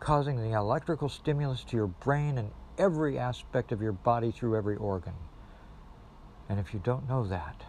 causing 0.00 0.36
the 0.36 0.56
electrical 0.56 1.08
stimulus 1.08 1.62
to 1.64 1.76
your 1.76 1.86
brain 1.86 2.38
and 2.38 2.50
every 2.78 3.18
aspect 3.18 3.70
of 3.70 3.82
your 3.82 3.92
body 3.92 4.32
through 4.32 4.56
every 4.56 4.76
organ. 4.76 5.12
And 6.48 6.58
if 6.58 6.72
you 6.72 6.80
don't 6.82 7.08
know 7.08 7.26
that, 7.26 7.62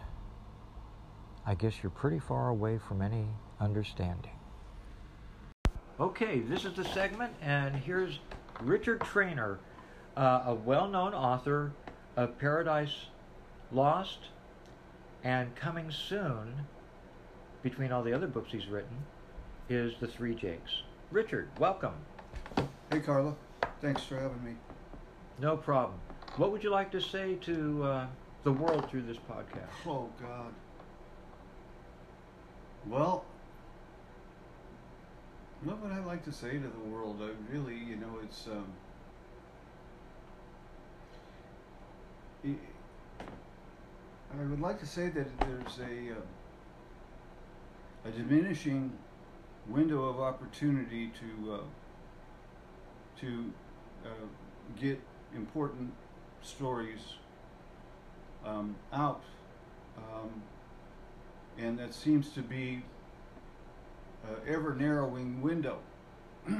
I 1.46 1.54
guess 1.54 1.74
you're 1.82 1.90
pretty 1.90 2.18
far 2.18 2.48
away 2.48 2.78
from 2.78 3.02
any 3.02 3.26
understanding. 3.60 4.32
Okay, 6.00 6.40
this 6.40 6.64
is 6.64 6.74
the 6.74 6.84
segment, 6.84 7.32
and 7.42 7.74
here's 7.74 8.20
Richard 8.62 9.00
Trainer, 9.00 9.58
uh, 10.16 10.42
a 10.46 10.54
well 10.54 10.88
known 10.88 11.12
author 11.12 11.72
of 12.16 12.38
Paradise 12.38 13.06
Lost 13.72 14.18
and 15.24 15.54
coming 15.56 15.90
soon, 15.90 16.66
between 17.62 17.92
all 17.92 18.02
the 18.02 18.12
other 18.12 18.26
books 18.26 18.52
he's 18.52 18.66
written, 18.66 18.96
is 19.68 19.92
The 20.00 20.06
Three 20.06 20.34
Jakes. 20.34 20.82
Richard, 21.10 21.48
welcome. 21.58 21.94
Hey, 22.90 23.00
Carla. 23.00 23.34
Thanks 23.80 24.02
for 24.04 24.16
having 24.16 24.42
me. 24.44 24.52
No 25.40 25.56
problem. 25.56 25.98
What 26.36 26.52
would 26.52 26.62
you 26.62 26.70
like 26.70 26.90
to 26.92 27.00
say 27.00 27.34
to 27.42 27.82
uh, 27.82 28.06
the 28.44 28.52
world 28.52 28.88
through 28.90 29.02
this 29.02 29.16
podcast? 29.16 29.86
Oh, 29.86 30.08
God. 30.20 30.52
Well, 32.86 33.24
what 35.64 35.80
would 35.80 35.92
I 35.92 35.98
like 36.04 36.24
to 36.24 36.32
say 36.32 36.52
to 36.52 36.68
the 36.68 36.90
world? 36.90 37.20
I 37.20 37.30
really, 37.52 37.76
you 37.76 37.96
know, 37.96 38.18
it's. 38.22 38.46
Um, 38.46 38.72
I 44.30 44.44
would 44.44 44.60
like 44.60 44.78
to 44.80 44.86
say 44.86 45.08
that 45.08 45.40
there's 45.40 45.78
a 45.80 46.12
uh, 46.12 46.20
a 48.04 48.10
diminishing 48.10 48.92
window 49.66 50.04
of 50.04 50.20
opportunity 50.20 51.08
to 51.08 51.52
uh, 51.54 51.58
to 53.20 53.52
uh, 54.04 54.08
get 54.80 55.00
important 55.34 55.92
stories 56.42 57.14
um, 58.44 58.76
out, 58.92 59.22
um, 59.96 60.42
and 61.58 61.78
that 61.78 61.92
seems 61.92 62.30
to 62.30 62.40
be 62.40 62.82
uh, 64.24 64.34
ever 64.46 64.74
narrowing 64.74 65.42
window. 65.42 65.78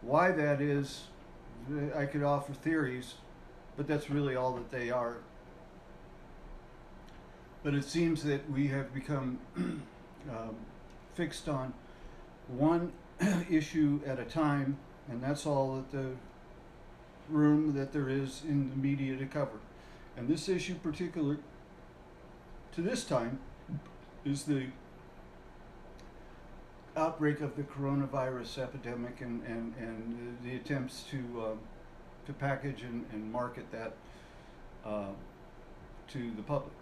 Why 0.00 0.32
that 0.32 0.60
is, 0.62 1.04
I 1.94 2.06
could 2.06 2.22
offer 2.22 2.54
theories, 2.54 3.14
but 3.76 3.86
that's 3.86 4.08
really 4.08 4.34
all 4.34 4.54
that 4.54 4.70
they 4.70 4.90
are. 4.90 5.18
But 7.62 7.74
it 7.74 7.84
seems 7.84 8.22
that 8.24 8.50
we 8.50 8.68
have 8.68 8.94
become 8.94 9.38
um, 10.28 10.56
fixed 11.14 11.48
on 11.48 11.72
one 12.48 12.92
issue 13.50 14.00
at 14.06 14.18
a 14.18 14.24
time, 14.24 14.76
and 15.08 15.22
that's 15.22 15.46
all 15.46 15.76
that 15.76 15.92
the 15.92 16.10
room 17.28 17.74
that 17.74 17.92
there 17.92 18.08
is 18.08 18.42
in 18.48 18.70
the 18.70 18.76
media 18.76 19.16
to 19.16 19.26
cover. 19.26 19.58
And 20.16 20.28
this 20.28 20.48
issue, 20.48 20.74
particular 20.74 21.38
to 22.72 22.82
this 22.82 23.04
time, 23.04 23.38
is 24.24 24.44
the 24.44 24.66
outbreak 26.96 27.40
of 27.40 27.56
the 27.56 27.62
coronavirus 27.62 28.58
epidemic 28.58 29.20
and, 29.20 29.42
and, 29.46 29.74
and 29.78 30.38
the 30.44 30.56
attempts 30.56 31.04
to 31.04 31.18
uh, 31.40 31.54
to 32.26 32.32
package 32.32 32.82
and, 32.82 33.06
and 33.12 33.30
market 33.32 33.70
that 33.72 33.92
uh, 34.84 35.08
to 36.08 36.30
the 36.36 36.42
public. 36.42 36.72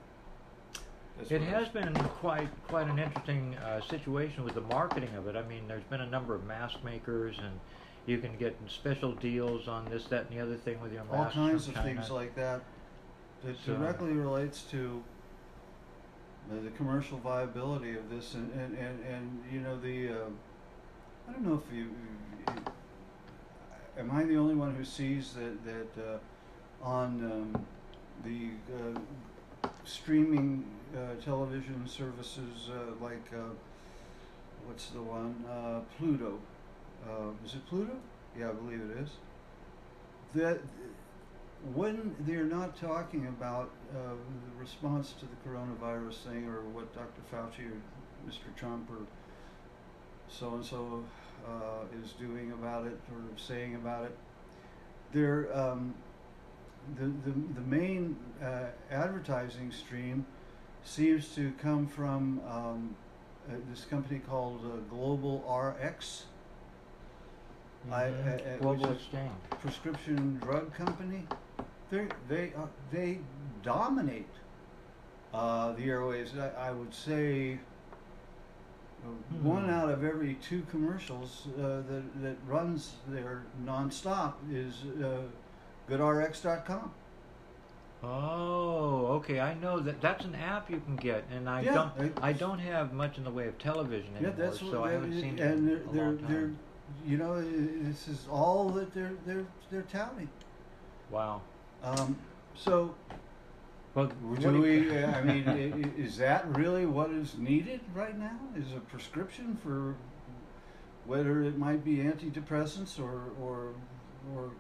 That's 1.19 1.31
It 1.33 1.41
what 1.41 1.49
I- 1.49 1.59
has 1.59 1.69
been 1.69 1.95
quite 1.95 2.49
quite 2.69 2.87
an 2.89 2.99
interesting 2.99 3.57
uh, 3.57 3.81
situation 3.81 4.45
with 4.45 4.55
the 4.55 4.61
marketing 4.63 5.15
of 5.17 5.27
it. 5.27 5.37
I 5.37 5.43
mean, 5.43 5.67
there's 5.67 5.83
been 5.85 6.01
a 6.01 6.07
number 6.07 6.35
of 6.35 6.45
mask 6.45 6.83
makers, 6.85 7.37
and 7.39 7.59
you 8.07 8.19
can 8.19 8.37
get 8.37 8.57
special 8.69 9.13
deals 9.13 9.69
on 9.69 9.85
this, 9.87 10.05
that, 10.07 10.27
and 10.31 10.39
the 10.39 10.41
other 10.43 10.57
thing 10.57 10.81
with 10.81 10.93
your 10.93 11.03
all 11.11 11.19
masks 11.25 11.35
kinds 11.35 11.69
of 11.69 11.75
China. 11.75 11.95
things 11.95 12.11
like 12.11 12.35
that 12.37 12.63
that 13.45 13.57
So- 13.65 13.77
directly 13.77 14.13
relates 14.13 14.63
to 14.71 15.03
the, 16.51 16.57
the 16.61 16.71
commercial 16.71 17.19
viability 17.19 17.97
of 17.97 18.09
this 18.11 18.35
and, 18.35 18.51
and, 18.53 18.77
and, 18.79 19.05
and 19.05 19.43
you 19.53 19.61
know 19.61 19.79
the 19.79 20.09
uh, 20.09 20.15
I 21.29 21.33
don't 21.33 21.43
know 21.47 21.63
if 21.67 21.75
you, 21.77 21.85
you 21.85 22.55
am 23.99 24.11
I 24.11 24.25
the 24.25 24.37
only 24.37 24.55
one 24.55 24.75
who 24.75 24.85
sees 24.85 25.35
that 25.35 25.63
that 25.65 26.03
uh, 26.03 26.19
on 26.83 27.23
um, 27.55 27.67
the 28.25 28.51
uh, 28.75 28.99
streaming 29.89 30.65
uh, 30.95 31.21
television 31.25 31.87
services 31.87 32.71
uh, 32.71 33.03
like 33.03 33.25
uh, 33.33 33.55
what's 34.67 34.89
the 34.91 35.01
one 35.01 35.35
Pluto 35.97 36.39
uh, 37.09 37.31
is 37.45 37.55
it 37.55 37.67
Pluto 37.67 37.97
yeah 38.39 38.51
I 38.51 38.53
believe 38.53 38.83
it 38.83 39.03
is 39.03 39.11
that 40.35 40.61
when 41.75 42.15
they're 42.21 42.45
not 42.45 42.79
talking 42.79 43.27
about 43.29 43.71
uh, 43.95 44.11
the 44.11 44.61
response 44.61 45.15
to 45.21 45.27
the 45.27 45.49
coronavirus 45.49 46.23
thing 46.23 46.47
or 46.47 46.61
what 46.69 46.95
Dr. 46.95 47.23
Fauci 47.33 47.67
or 47.67 47.81
Mr. 48.29 48.55
Trump 48.57 48.89
or 48.91 49.07
so 50.29 50.55
and 50.55 50.65
so 50.65 51.03
is 52.05 52.13
doing 52.13 52.53
about 52.53 52.87
it 52.87 53.01
or 53.11 53.23
saying 53.39 53.75
about 53.75 54.05
it, 54.05 54.17
they're 55.13 55.49
um, 55.59 55.95
the, 56.97 57.07
the 57.07 57.35
the 57.55 57.61
main 57.67 58.17
uh, 58.43 58.65
advertising 58.91 59.71
stream 59.73 60.25
seems 60.85 61.35
to 61.35 61.53
come 61.61 61.87
from 61.87 62.41
um, 62.49 62.95
uh, 63.49 63.55
this 63.71 63.85
company 63.85 64.21
called 64.21 64.61
uh, 64.65 64.77
Global 64.95 65.39
RX. 65.49 66.25
Mhm. 67.89 67.93
I- 67.93 68.59
Global 68.59 68.93
Exchange. 68.93 69.31
prescription 69.61 70.39
drug 70.43 70.73
company, 70.75 71.27
they 71.91 72.09
they 72.29 72.53
uh, 72.55 72.67
they 72.91 73.21
dominate 73.63 74.29
uh, 75.33 75.73
the 75.73 75.85
airways. 75.85 76.37
I, 76.37 76.69
I 76.69 76.71
would 76.73 76.93
say 76.93 77.59
uh, 79.05 79.09
one 79.43 79.65
Hmm. 79.65 79.71
out 79.71 79.91
of 79.91 80.05
every 80.05 80.35
two 80.35 80.63
commercials 80.71 81.47
uh, 81.57 81.83
that 81.89 82.05
that 82.23 82.37
runs 82.47 82.97
there 83.07 83.43
nonstop 83.65 84.35
is 84.51 84.83
uh, 85.03 85.23
GoodRx.com. 85.89 86.91
Oh, 88.03 89.07
okay. 89.17 89.41
I 89.41 89.55
know 89.55 89.81
that 89.81 90.01
that's 90.01 90.25
an 90.25 90.35
app 90.37 90.71
you 90.71 90.81
can 90.81 90.95
get, 90.97 91.25
and 91.33 91.49
I 91.49 91.63
Yeah, 91.63 91.91
don't. 91.99 92.19
I 92.23 92.33
don't 92.33 92.61
have 92.61 92.93
much 92.93 93.19
in 93.19 93.25
the 93.25 93.31
way 93.31 93.49
of 93.49 93.59
television 93.59 94.11
Yeah, 94.13 94.29
anymore, 94.29 94.47
that's 94.47 94.61
so 94.61 94.81
what 94.81 94.91
I 94.91 94.93
haven't 94.93 95.21
seen 95.21 95.39
it 95.39 95.41
and 95.41 95.67
they're, 95.69 95.77
a 95.79 95.93
they're, 95.93 96.05
long 96.05 96.17
they're 96.29 96.51
you 97.05 97.19
know 97.19 97.43
this 97.43 98.07
is 98.09 98.27
all 98.31 98.69
that 98.71 98.95
they're 98.95 99.13
they're 99.27 99.45
they're 99.71 99.83
touting. 99.83 100.29
Wow. 101.11 101.43
Um, 101.83 102.17
so 102.55 102.95
Well, 103.95 104.07
Do 104.07 104.15
what 104.29 104.41
do 104.41 104.53
you- 104.57 104.61
we, 104.93 105.05
I 105.05 105.23
mean, 105.23 105.95
is 105.99 106.17
that 106.19 106.47
really 106.57 106.87
what 106.87 107.11
is 107.11 107.37
needed 107.37 107.81
right 107.95 108.17
now? 108.17 108.39
Is 108.57 108.73
a 108.77 108.81
prescription 108.81 109.57
for 109.63 109.97
whether 111.05 111.43
it 111.43 111.59
might 111.59 111.85
be 111.85 111.97
antidepressants 111.97 113.01
or, 113.01 113.31
or, 113.43 113.73
or, 114.37 114.51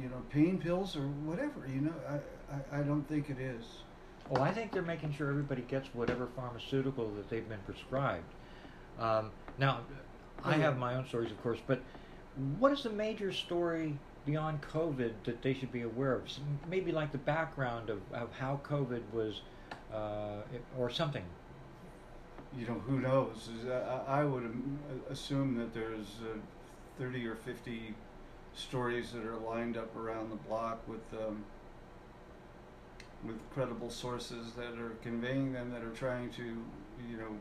you 0.00 0.08
know, 0.08 0.22
pain 0.30 0.58
pills 0.58 0.96
or 0.96 1.06
whatever, 1.24 1.66
you 1.72 1.80
know, 1.80 1.94
I, 2.08 2.76
I, 2.76 2.80
I 2.80 2.82
don't 2.82 3.06
think 3.08 3.30
it 3.30 3.38
is. 3.38 3.64
Well, 4.28 4.42
I 4.42 4.52
think 4.52 4.72
they're 4.72 4.82
making 4.82 5.14
sure 5.14 5.30
everybody 5.30 5.62
gets 5.62 5.88
whatever 5.94 6.28
pharmaceutical 6.34 7.10
that 7.12 7.30
they've 7.30 7.48
been 7.48 7.60
prescribed. 7.64 8.24
Um, 8.98 9.30
now, 9.58 9.80
I 10.44 10.54
have 10.54 10.78
my 10.78 10.94
own 10.94 11.06
stories, 11.06 11.30
of 11.30 11.42
course, 11.42 11.58
but 11.66 11.80
what 12.58 12.72
is 12.72 12.82
the 12.82 12.90
major 12.90 13.32
story 13.32 13.96
beyond 14.24 14.60
COVID 14.62 15.12
that 15.24 15.42
they 15.42 15.54
should 15.54 15.72
be 15.72 15.82
aware 15.82 16.14
of? 16.14 16.24
Maybe 16.68 16.92
like 16.92 17.12
the 17.12 17.18
background 17.18 17.88
of, 17.88 18.00
of 18.12 18.32
how 18.32 18.60
COVID 18.64 19.02
was, 19.12 19.40
uh, 19.92 20.42
or 20.76 20.90
something. 20.90 21.24
You 22.58 22.66
know, 22.66 22.74
who 22.86 23.00
knows? 23.00 23.50
I, 23.68 24.20
I 24.20 24.24
would 24.24 24.52
assume 25.08 25.56
that 25.56 25.72
there's 25.72 26.20
uh, 26.22 26.38
30 26.98 27.26
or 27.26 27.36
50 27.36 27.94
stories 28.56 29.12
that 29.12 29.24
are 29.24 29.36
lined 29.36 29.76
up 29.76 29.94
around 29.96 30.30
the 30.30 30.36
block 30.36 30.80
with, 30.88 31.04
um, 31.20 31.44
with 33.24 33.36
credible 33.52 33.90
sources 33.90 34.52
that 34.56 34.78
are 34.78 34.96
conveying 35.02 35.52
them, 35.52 35.70
that 35.70 35.82
are 35.82 35.90
trying 35.90 36.30
to, 36.30 36.42
you 36.42 37.16
know, 37.16 37.36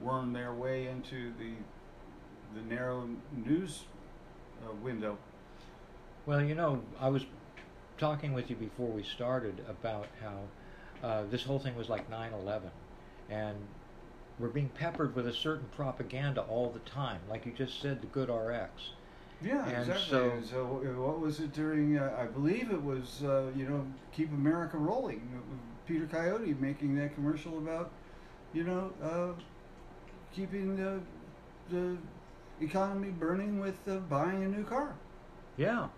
worm 0.00 0.32
their 0.32 0.54
way 0.54 0.86
into 0.86 1.32
the, 1.38 1.52
the 2.54 2.66
narrow 2.74 3.08
news 3.44 3.84
uh, 4.66 4.72
window. 4.82 5.18
Well, 6.26 6.42
you 6.42 6.54
know, 6.54 6.82
I 6.98 7.08
was 7.08 7.24
talking 7.98 8.32
with 8.32 8.48
you 8.48 8.56
before 8.56 8.88
we 8.88 9.02
started 9.02 9.64
about 9.68 10.06
how 10.22 11.06
uh, 11.06 11.22
this 11.30 11.44
whole 11.44 11.58
thing 11.58 11.76
was 11.76 11.88
like 11.88 12.08
9 12.08 12.32
11. 12.32 12.70
And 13.30 13.56
we're 14.38 14.48
being 14.48 14.68
peppered 14.70 15.14
with 15.14 15.26
a 15.26 15.32
certain 15.32 15.68
propaganda 15.76 16.42
all 16.42 16.70
the 16.70 16.78
time. 16.90 17.20
Like 17.28 17.44
you 17.44 17.52
just 17.52 17.80
said, 17.80 18.00
the 18.00 18.06
good 18.06 18.30
RX. 18.30 18.90
Yeah, 19.40 19.64
And 19.68 19.78
exactly. 19.78 20.04
so- 20.08 20.40
so, 20.42 20.82
uh, 20.84 21.00
what 21.00 21.20
was 21.20 21.40
it 21.40 21.52
during? 21.52 21.96
Uh, 21.96 22.16
I 22.20 22.26
believe 22.26 22.70
it 22.70 22.82
was, 22.82 23.22
uh, 23.22 23.50
you 23.56 23.68
know, 23.68 23.86
Keep 24.12 24.32
America 24.32 24.76
Rolling. 24.78 25.20
uh, 25.36 25.54
Peter 25.86 26.06
Coyote 26.06 26.54
making 26.60 26.96
that 26.96 27.14
commercial 27.14 27.56
about, 27.58 27.90
you 28.52 28.64
know, 28.64 28.92
uh, 29.02 29.32
keeping 30.34 30.76
the 30.76 31.00
the 31.70 31.96
economy 32.60 33.10
burning 33.10 33.60
with 33.60 33.76
uh, 33.88 33.96
buying 34.10 34.42
a 34.44 34.48
new 34.48 34.64
car. 34.64 34.92
Yeah. 35.56 35.88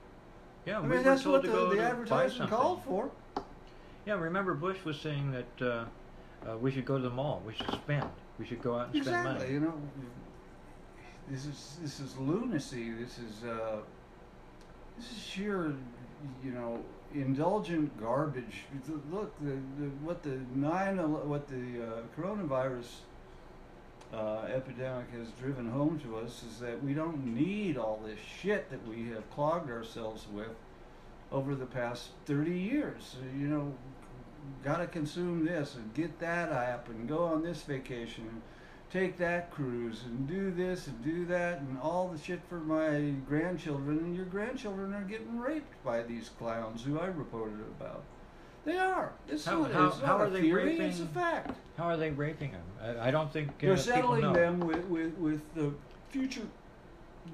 Yeah, 0.66 0.78
I 0.80 0.82
mean, 0.86 1.02
that's 1.02 1.24
what 1.24 1.42
the, 1.42 1.48
the 1.70 1.80
advertisement 1.80 2.50
called 2.50 2.84
for. 2.84 3.10
Yeah, 4.06 4.14
remember 4.20 4.54
Bush 4.54 4.84
was 4.84 4.98
saying 5.00 5.32
that 5.32 5.66
uh, 5.66 5.84
uh, 6.48 6.58
we 6.58 6.70
should 6.70 6.84
go 6.84 6.96
to 6.96 7.02
the 7.02 7.10
mall. 7.10 7.42
We 7.46 7.54
should 7.54 7.70
spend. 7.72 8.08
We 8.38 8.44
should 8.46 8.62
go 8.62 8.76
out 8.78 8.92
and 8.94 9.02
spend 9.04 9.16
Exactly. 9.26 9.32
money. 9.40 9.52
You 9.54 9.60
know, 9.60 9.74
this 11.30 11.46
is 11.46 11.76
this 11.80 12.00
is 12.00 12.16
lunacy. 12.18 12.90
This 12.90 13.18
is 13.18 13.44
uh, 13.44 13.76
this 14.96 15.10
is 15.12 15.18
sheer, 15.18 15.74
you 16.44 16.50
know, 16.50 16.80
indulgent 17.14 17.98
garbage. 18.00 18.64
Look, 19.10 19.32
the, 19.40 19.52
the 19.78 19.90
what 20.02 20.22
the 20.22 20.40
nine 20.54 20.98
what 21.28 21.46
the 21.48 21.82
uh, 21.82 22.20
coronavirus 22.20 22.88
uh, 24.12 24.48
epidemic 24.52 25.06
has 25.12 25.28
driven 25.40 25.70
home 25.70 26.00
to 26.00 26.16
us 26.16 26.42
is 26.42 26.58
that 26.58 26.82
we 26.82 26.94
don't 26.94 27.24
need 27.24 27.78
all 27.78 28.00
this 28.04 28.18
shit 28.18 28.68
that 28.70 28.86
we 28.88 29.08
have 29.10 29.28
clogged 29.30 29.70
ourselves 29.70 30.26
with 30.32 30.50
over 31.30 31.54
the 31.54 31.66
past 31.66 32.08
30 32.26 32.50
years. 32.50 33.16
You 33.38 33.46
know, 33.46 33.74
got 34.64 34.78
to 34.78 34.88
consume 34.88 35.44
this 35.46 35.76
and 35.76 35.94
get 35.94 36.18
that 36.18 36.50
app 36.50 36.88
and 36.88 37.08
go 37.08 37.24
on 37.24 37.44
this 37.44 37.62
vacation 37.62 38.42
take 38.90 39.16
that 39.18 39.50
cruise 39.50 40.02
and 40.04 40.28
do 40.28 40.50
this 40.50 40.88
and 40.88 41.04
do 41.04 41.24
that 41.26 41.60
and 41.60 41.78
all 41.80 42.08
the 42.08 42.18
shit 42.18 42.40
for 42.48 42.58
my 42.58 43.12
grandchildren. 43.28 43.98
And 43.98 44.16
your 44.16 44.24
grandchildren 44.24 44.92
are 44.94 45.04
getting 45.04 45.38
raped 45.38 45.82
by 45.84 46.02
these 46.02 46.30
clowns 46.38 46.82
who 46.82 46.98
I 46.98 47.06
reported 47.06 47.60
about. 47.78 48.02
They 48.64 48.76
are. 48.76 49.12
It's 49.28 49.44
How- 49.44 49.64
it's 49.64 50.00
how 50.00 50.18
are 50.18 50.28
they 50.28 50.42
theory, 50.42 50.76
it's 50.78 50.98
a 50.98 51.02
raping- 51.04 51.14
fact. 51.14 51.58
How 51.78 51.84
are 51.84 51.96
they 51.96 52.10
raping 52.10 52.52
them? 52.52 52.64
I, 52.82 53.08
I 53.08 53.10
don't 53.10 53.32
think 53.32 53.58
They're 53.58 53.76
settling 53.76 54.32
them 54.32 54.60
with, 54.60 54.84
with, 54.86 55.16
with 55.16 55.54
the 55.54 55.72
future 56.10 56.46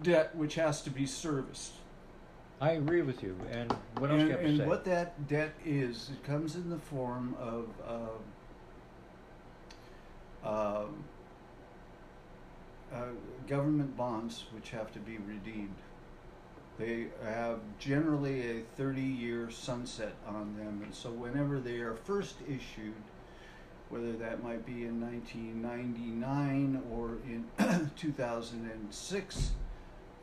debt 0.03 0.37
which 0.37 0.55
has 0.55 0.83
to 0.83 0.91
be 0.91 1.07
serviced. 1.07 1.73
I 2.61 2.73
agree 2.73 3.03
with 3.03 3.23
you. 3.23 3.37
And 3.51 3.73
what 3.99 4.11
else 4.11 4.21
and, 4.21 4.29
you 4.29 4.37
have 4.37 4.45
and 4.45 4.59
to 4.59 4.63
say? 4.63 4.69
what 4.69 4.85
that 4.85 5.27
debt 5.27 5.55
is, 5.65 6.11
it 6.13 6.23
comes 6.25 6.55
in 6.55 6.71
the 6.71 6.79
form 6.79 7.35
of 7.39 7.69
um, 10.45 10.49
um, 10.49 11.05
uh, 12.95 13.07
government 13.49 13.97
bonds 13.97 14.45
which 14.53 14.71
have 14.71 14.93
to 14.93 14.99
be 14.99 15.19
redeemed. 15.19 15.75
They 16.79 17.07
have 17.25 17.61
generally 17.79 18.59
a 18.59 18.63
30 18.77 19.01
year 19.01 19.51
sunset 19.51 20.15
on 20.27 20.57
them, 20.57 20.83
and 20.83 20.95
so 20.95 21.11
whenever 21.11 21.59
they 21.59 21.79
are 21.79 21.95
first 21.95 22.37
issued, 22.47 22.95
whether 23.89 24.13
that 24.13 24.43
might 24.43 24.67
be 24.67 24.85
in 24.85 25.01
1999 25.01 26.83
or 26.93 27.19
in 27.27 27.91
2006, 27.97 29.51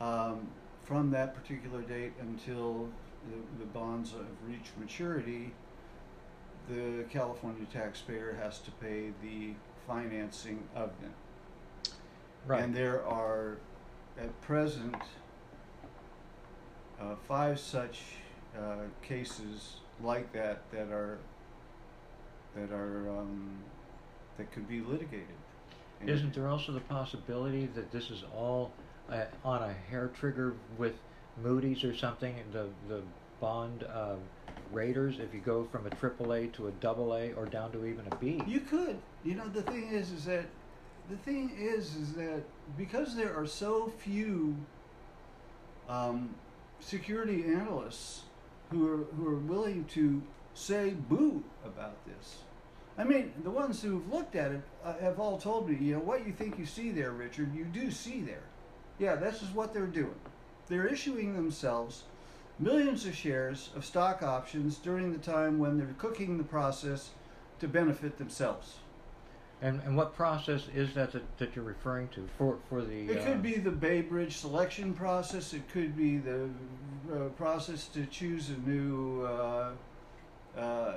um, 0.02 0.48
from 0.84 1.10
that 1.12 1.34
particular 1.34 1.82
date 1.82 2.14
until 2.20 2.90
the, 3.30 3.64
the 3.64 3.66
bonds 3.66 4.12
have 4.12 4.26
reached 4.48 4.78
maturity, 4.78 5.54
the 6.70 7.04
California 7.10 7.66
taxpayer 7.72 8.38
has 8.42 8.60
to 8.60 8.72
pay 8.72 9.12
the 9.22 9.54
financing 9.88 10.64
of 10.76 10.92
them. 11.02 11.14
Right. 12.46 12.64
And 12.64 12.74
there 12.76 13.06
are, 13.06 13.58
at 14.20 14.40
present, 14.42 14.96
uh, 17.00 17.16
five 17.28 17.60
such 17.60 18.02
uh, 18.58 18.76
cases 19.02 19.76
like 20.02 20.32
that 20.34 20.62
that 20.72 20.90
are 20.92 21.18
that 22.56 22.72
are 22.72 23.10
um, 23.10 23.50
that 24.38 24.52
could 24.52 24.68
be 24.68 24.82
litigated. 24.82 25.28
And- 26.00 26.10
Isn't 26.10 26.34
there 26.34 26.48
also 26.48 26.72
the 26.72 26.80
possibility 26.82 27.68
that 27.76 27.92
this 27.92 28.10
is 28.10 28.24
all 28.36 28.72
uh, 29.10 29.26
on 29.44 29.64
a 29.64 29.74
hair 29.90 30.12
trigger 30.20 30.54
with 30.78 30.94
Moody's 31.42 31.84
or 31.84 31.96
something? 31.96 32.36
The 32.52 32.68
the 32.88 33.02
bond 33.40 33.84
uh, 33.84 34.16
raters, 34.72 35.20
if 35.20 35.34
you 35.34 35.40
go 35.42 35.68
from 35.72 35.86
a 35.88 35.90
AAA 35.90 36.54
to 36.54 36.68
a 36.68 36.72
double 36.74 37.14
A 37.16 37.34
or 37.34 37.46
down 37.46 37.72
to 37.74 37.86
even 37.86 38.06
a 38.12 38.16
B. 38.16 38.42
You 38.48 38.62
could. 38.62 38.98
You 39.24 39.36
know, 39.36 39.48
the 39.48 39.62
thing 39.64 39.90
is, 39.90 40.12
is 40.12 40.26
that 40.26 40.46
the 41.10 41.18
thing 41.18 41.52
is, 41.58 41.96
is 41.96 42.14
that 42.14 42.44
because 42.78 43.16
there 43.16 43.36
are 43.36 43.46
so 43.46 43.92
few 44.00 44.56
um, 45.90 46.34
security 46.80 47.46
analysts 47.46 48.24
who 48.72 48.88
are 48.88 49.04
who 49.16 49.28
are 49.28 49.40
willing 49.40 49.86
to 49.86 50.22
say 50.54 50.92
boo 51.10 51.44
about 51.66 52.06
this. 52.06 52.38
I 52.98 53.04
mean, 53.04 53.34
the 53.44 53.50
ones 53.50 53.82
who've 53.82 54.12
looked 54.12 54.36
at 54.36 54.52
it 54.52 54.62
uh, 54.84 54.94
have 55.00 55.20
all 55.20 55.40
told 55.40 55.68
me, 55.68 55.76
you 55.76 55.96
know, 55.96 56.00
what 56.00 56.28
you 56.28 56.32
think 56.32 56.60
you 56.60 56.66
see 56.66 56.92
there, 56.92 57.12
Richard, 57.12 57.54
you 57.56 57.66
do 57.66 57.90
see 57.90 58.22
there. 58.22 58.44
Yeah, 59.00 59.16
this 59.16 59.42
is 59.42 59.50
what 59.50 59.74
they're 59.74 59.88
doing. 59.88 60.20
They're 60.68 60.86
issuing 60.86 61.34
themselves 61.34 62.04
millions 62.60 63.06
of 63.06 63.16
shares 63.16 63.72
of 63.76 63.84
stock 63.84 64.22
options 64.22 64.78
during 64.78 65.12
the 65.12 65.18
time 65.18 65.58
when 65.58 65.78
they're 65.78 65.96
cooking 65.98 66.38
the 66.38 66.44
process 66.44 67.10
to 67.60 67.68
benefit 67.68 68.18
themselves. 68.18 68.76
And 69.64 69.82
and 69.86 69.96
what 69.96 70.14
process 70.14 70.68
is 70.76 70.94
that 70.94 71.14
that, 71.14 71.38
that 71.38 71.56
you're 71.56 71.64
referring 71.64 72.10
to 72.10 72.28
for 72.38 72.58
for 72.68 72.82
the? 72.82 73.10
It 73.10 73.22
uh, 73.22 73.24
could 73.24 73.42
be 73.42 73.56
the 73.56 73.72
Bay 73.72 74.02
Bridge 74.02 74.36
selection 74.36 74.94
process. 74.94 75.54
It 75.54 75.70
could 75.70 75.96
be 75.96 76.18
the 76.18 76.50
uh, 77.10 77.30
process 77.38 77.88
to 77.88 78.06
choose 78.08 78.50
a 78.50 78.70
new 78.70 79.24
uh, 79.24 79.72
uh, 80.58 80.96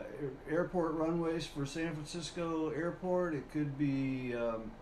airport 0.50 0.94
runways 0.94 1.46
for 1.46 1.64
San 1.64 1.94
Francisco 1.94 2.70
Airport. 2.70 3.34
It 3.34 3.48
could 3.52 3.78
be 3.78 4.34
um, 4.34 4.72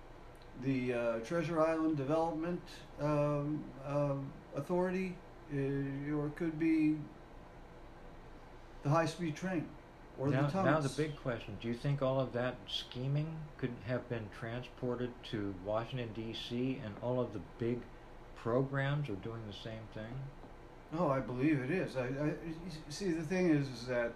the 0.62 0.94
uh, 0.94 1.18
Treasure 1.18 1.60
Island 1.60 1.98
Development 1.98 2.62
um, 3.02 3.62
um, 3.86 4.32
Authority, 4.56 5.14
uh, 5.52 5.58
or 6.16 6.28
it 6.28 6.36
could 6.36 6.58
be 6.58 6.96
the 8.82 8.88
high-speed 8.88 9.36
train 9.36 9.66
or 10.18 10.28
now, 10.28 10.46
the 10.46 10.62
now 10.62 10.80
the 10.80 10.88
big 10.90 11.16
question: 11.16 11.56
Do 11.60 11.68
you 11.68 11.74
think 11.74 12.02
all 12.02 12.20
of 12.20 12.32
that 12.32 12.56
scheming 12.68 13.36
could 13.58 13.72
have 13.86 14.08
been 14.08 14.28
transported 14.38 15.10
to 15.30 15.54
Washington 15.64 16.10
D.C. 16.14 16.80
and 16.84 16.94
all 17.02 17.20
of 17.20 17.32
the 17.32 17.40
big 17.58 17.80
programs 18.36 19.08
are 19.08 19.14
doing 19.16 19.40
the 19.46 19.52
same 19.52 19.82
thing? 19.92 20.12
No, 20.92 21.10
I 21.10 21.20
believe 21.20 21.60
it 21.60 21.70
is. 21.70 21.96
I, 21.96 22.04
I 22.04 22.32
see. 22.88 23.10
The 23.10 23.22
thing 23.22 23.50
is, 23.50 23.68
is 23.68 23.86
that 23.86 24.12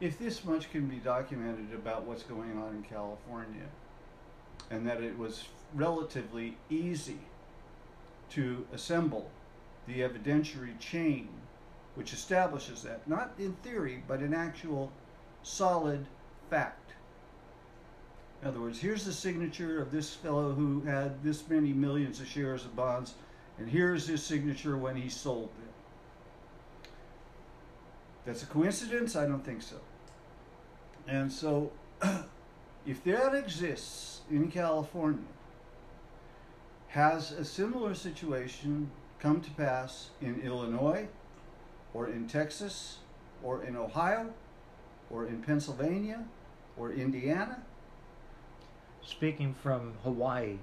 if 0.00 0.18
this 0.18 0.44
much 0.44 0.70
can 0.70 0.86
be 0.86 0.96
documented 0.96 1.74
about 1.74 2.04
what's 2.04 2.22
going 2.22 2.56
on 2.56 2.76
in 2.76 2.82
California, 2.82 3.66
and 4.70 4.86
that 4.86 5.02
it 5.02 5.18
was 5.18 5.44
relatively 5.74 6.56
easy 6.68 7.18
to 8.30 8.66
assemble 8.72 9.30
the 9.86 10.00
evidentiary 10.00 10.78
chain 10.78 11.28
which 11.94 12.12
establishes 12.12 12.82
that, 12.82 13.06
not 13.08 13.32
in 13.38 13.52
theory, 13.62 14.02
but 14.06 14.22
in 14.22 14.32
actual 14.32 14.92
solid 15.42 16.06
fact. 16.48 16.92
In 18.42 18.48
other 18.48 18.60
words, 18.60 18.80
here's 18.80 19.04
the 19.04 19.12
signature 19.12 19.82
of 19.82 19.92
this 19.92 20.14
fellow 20.14 20.52
who 20.52 20.80
had 20.82 21.22
this 21.22 21.46
many 21.48 21.72
millions 21.72 22.20
of 22.20 22.26
shares 22.26 22.64
of 22.64 22.74
bonds, 22.74 23.14
and 23.58 23.68
here's 23.68 24.06
his 24.06 24.22
signature 24.22 24.76
when 24.76 24.96
he 24.96 25.08
sold 25.08 25.50
them. 25.58 25.68
That's 28.24 28.42
a 28.42 28.46
coincidence? 28.46 29.16
I 29.16 29.26
don't 29.26 29.44
think 29.44 29.62
so. 29.62 29.76
And 31.06 31.30
so, 31.30 31.72
if 32.86 33.02
that 33.04 33.34
exists 33.34 34.20
in 34.30 34.50
California, 34.50 35.20
has 36.88 37.32
a 37.32 37.44
similar 37.44 37.94
situation 37.94 38.90
come 39.18 39.40
to 39.40 39.50
pass 39.52 40.10
in 40.20 40.40
Illinois, 40.40 41.06
or 41.94 42.08
in 42.08 42.26
Texas, 42.26 42.98
or 43.42 43.62
in 43.64 43.76
Ohio, 43.76 44.32
or 45.10 45.26
in 45.26 45.42
Pennsylvania, 45.42 46.24
or 46.76 46.92
Indiana? 46.92 47.62
Speaking 49.02 49.54
from 49.54 49.94
Hawaii, 50.04 50.58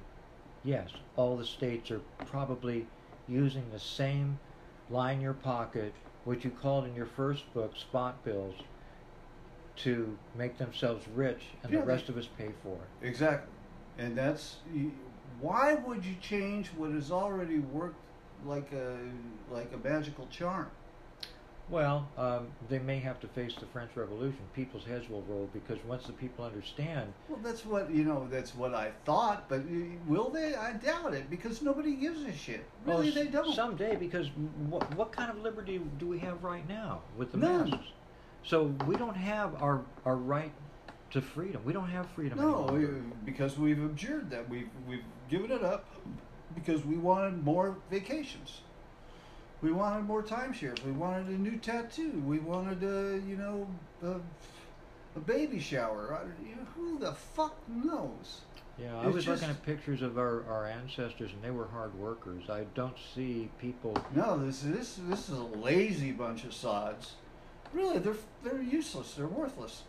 yes, 0.63 0.89
all 1.15 1.35
the 1.37 1.45
states 1.45 1.91
are 1.91 2.01
probably 2.25 2.85
using 3.27 3.69
the 3.71 3.79
same 3.79 4.39
line 4.89 5.19
your 5.19 5.33
pocket, 5.33 5.93
what 6.23 6.43
you 6.43 6.49
called 6.51 6.85
in 6.85 6.95
your 6.95 7.05
first 7.05 7.51
book, 7.53 7.75
spot 7.75 8.23
bills, 8.23 8.55
to 9.77 10.17
make 10.35 10.57
themselves 10.57 11.05
rich, 11.13 11.43
and 11.63 11.71
Yeah, 11.71 11.79
the 11.81 11.85
they- 11.85 11.91
rest 11.91 12.09
of 12.09 12.17
us 12.17 12.27
pay 12.37 12.51
for 12.63 12.75
it. 12.75 13.05
Exactly. 13.07 13.53
And 13.97 14.17
that's 14.17 14.57
why 15.41 15.75
would 15.75 16.05
you 16.05 16.15
change 16.21 16.69
what 16.69 16.91
has 16.91 17.11
already 17.11 17.59
worked 17.59 17.99
like 18.45 18.71
a 18.71 18.97
like 19.51 19.71
a 19.73 19.77
magical 19.77 20.27
charm? 20.27 20.69
Well, 21.69 22.09
um, 22.17 22.47
they 22.69 22.79
may 22.79 22.99
have 22.99 23.19
to 23.19 23.27
face 23.27 23.53
the 23.59 23.65
French 23.65 23.95
Revolution. 23.95 24.39
People's 24.53 24.85
heads 24.85 25.09
will 25.09 25.21
roll 25.23 25.49
because 25.53 25.83
once 25.83 26.07
the 26.07 26.13
people 26.13 26.45
understand, 26.45 27.11
Well, 27.27 27.39
that's 27.43 27.65
what 27.65 27.91
you 27.91 28.05
know. 28.05 28.25
That's 28.31 28.55
what 28.55 28.73
I 28.73 28.91
thought, 29.03 29.49
but 29.49 29.63
will 30.07 30.29
they? 30.29 30.55
I 30.55 30.73
doubt 30.73 31.13
it 31.13 31.29
because 31.29 31.61
nobody 31.61 31.95
gives 31.95 32.21
a 32.23 32.31
shit. 32.31 32.69
Really, 32.85 33.09
s- 33.09 33.15
they 33.15 33.27
don't. 33.27 33.53
someday. 33.53 33.97
Because 33.97 34.29
what 34.69 34.89
what 34.95 35.11
kind 35.11 35.29
of 35.29 35.39
liberty 35.39 35.77
do 35.97 36.07
we 36.07 36.19
have 36.19 36.41
right 36.43 36.67
now 36.69 37.01
with 37.17 37.31
the 37.33 37.37
None. 37.37 37.69
masses? 37.71 37.85
So 38.43 38.63
we 38.87 38.95
don't 38.95 39.17
have 39.17 39.61
our 39.61 39.83
our 40.05 40.15
right 40.15 40.53
to 41.11 41.21
freedom. 41.21 41.63
We 41.65 41.73
don't 41.73 41.89
have 41.89 42.07
freedom 42.11 42.37
No, 42.39 42.67
anymore. 42.69 43.01
because 43.25 43.57
we've 43.57 43.83
abjured 43.83 44.29
that. 44.29 44.47
We've 44.47 44.69
we've 44.87 45.03
given 45.27 45.51
it 45.51 45.63
up 45.63 45.85
because 46.55 46.85
we 46.85 46.97
wanted 46.97 47.43
more 47.43 47.79
vacations. 47.89 48.61
We 49.61 49.71
wanted 49.71 50.03
more 50.05 50.21
timeshares. 50.23 50.83
We 50.85 50.91
wanted 50.91 51.27
a 51.27 51.37
new 51.37 51.57
tattoo. 51.57 52.11
We 52.25 52.39
wanted 52.39 52.83
a 52.83 53.19
you 53.27 53.37
know 53.37 53.67
a, 54.03 54.15
a 55.15 55.19
baby 55.25 55.59
shower. 55.59 56.13
I- 56.21 56.47
you 56.47 56.55
know, 56.55 56.65
who 56.75 56.99
the 56.99 57.13
fuck 57.13 57.55
knows? 57.67 58.41
Yeah, 58.79 58.95
I 58.99 59.07
It's 59.07 59.15
was 59.15 59.25
just- 59.25 59.41
looking 59.41 59.55
at 59.55 59.63
pictures 59.63 60.03
of 60.03 60.19
our, 60.19 60.43
our 60.47 60.67
ancestors, 60.67 61.31
and 61.33 61.41
they 61.43 61.49
were 61.49 61.65
hard 61.67 61.95
workers. 61.95 62.47
I 62.49 62.65
don't 62.75 62.95
see 63.15 63.49
people. 63.59 63.97
No, 64.13 64.37
this 64.37 64.61
this 64.61 64.99
this 65.09 65.29
is 65.29 65.37
a 65.37 65.43
lazy 65.43 66.11
bunch 66.11 66.43
of 66.43 66.53
sods. 66.53 67.13
Really, 67.73 67.97
they're 67.99 68.15
they're 68.43 68.61
useless. 68.61 69.15
They're 69.15 69.25
worthless. 69.27 69.83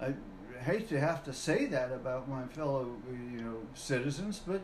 I 0.00 0.14
hate 0.62 0.88
to 0.90 1.00
have 1.00 1.24
to 1.24 1.32
say 1.32 1.66
that 1.66 1.90
about 1.92 2.28
my 2.28 2.44
fellow 2.46 2.88
you 3.10 3.40
know 3.42 3.56
citizens, 3.74 4.40
but 4.46 4.60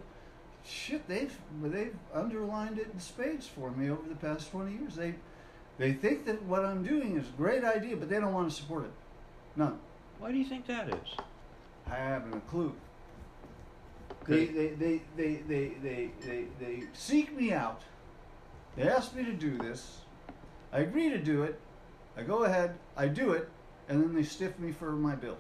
shit, 0.67 1.07
they've 1.09 1.37
they've 1.63 1.95
underlined 2.13 2.79
it 2.79 2.89
in 2.93 3.01
spades 3.01 3.47
for 3.47 3.71
me 3.71 3.91
over 3.91 4.09
the 4.09 4.17
past 4.17 4.51
twenty 4.51 4.73
years. 4.73 4.95
They 4.95 5.15
they 5.79 5.93
think 5.93 6.25
that 6.27 6.43
what 6.43 6.65
I'm 6.65 6.83
doing 6.83 7.17
is 7.17 7.29
a 7.29 7.33
great 7.37 7.65
idea, 7.65 7.97
but 7.97 8.09
they 8.09 8.21
don't 8.21 8.33
want 8.33 8.51
to 8.51 8.55
support 8.55 8.85
it. 8.85 8.93
None. 9.57 9.79
Why 10.19 10.33
do 10.33 10.39
you 10.39 10.45
think 10.45 10.67
that 10.67 10.89
is? 10.89 11.17
I 11.91 11.97
haven't 11.97 12.35
a 12.35 12.41
clue. 12.41 12.75
They, 14.27 14.47
they, 14.47 14.69
they, 14.69 15.03
they, 15.17 15.35
they, 15.47 15.73
they, 15.83 16.11
they, 16.21 16.45
they 16.59 16.85
seek 16.95 17.37
me 17.37 17.53
out. 17.53 17.83
They 18.77 18.89
ask 18.89 19.15
me 19.15 19.25
to 19.25 19.33
do 19.33 19.59
this. 19.59 19.99
I 20.73 20.79
agree 20.79 21.11
to 21.11 21.19
do 21.19 21.43
it. 21.43 21.61
I 22.17 22.23
go 22.23 22.45
ahead, 22.45 22.77
I 22.97 23.09
do 23.09 23.33
it, 23.33 23.49
and 23.89 24.03
then 24.03 24.15
they 24.15 24.23
stiff 24.23 24.59
me 24.59 24.73
for 24.73 24.93
my 24.93 25.15
bill. 25.15 25.37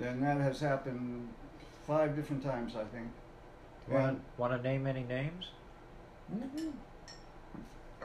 And 0.00 0.22
that 0.22 0.38
has 0.38 0.60
happened 0.60 1.28
five 1.90 2.14
different 2.14 2.40
times, 2.40 2.76
I 2.76 2.84
think. 2.84 3.08
Want 3.88 4.20
want 4.38 4.52
to 4.52 4.62
name 4.62 4.86
any 4.86 5.02
names? 5.02 5.48
Mhm. 6.32 6.72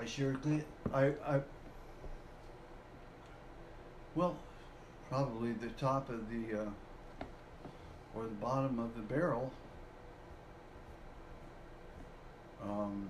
I 0.01 0.05
sure 0.05 0.33
did. 0.33 0.65
I, 0.91 1.13
I, 1.23 1.41
well, 4.15 4.35
probably 5.09 5.51
the 5.51 5.69
top 5.69 6.09
of 6.09 6.27
the, 6.31 6.61
uh, 6.61 6.65
or 8.15 8.23
the 8.23 8.39
bottom 8.41 8.79
of 8.79 8.95
the 8.95 9.01
barrel. 9.01 9.51
Um, 12.63 13.07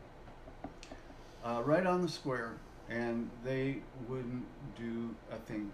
uh, 1.43 1.61
right 1.65 1.85
on 1.85 2.01
the 2.01 2.07
square, 2.07 2.53
and 2.89 3.29
they 3.43 3.77
wouldn't 4.07 4.45
do 4.77 5.13
a 5.31 5.35
thing. 5.37 5.69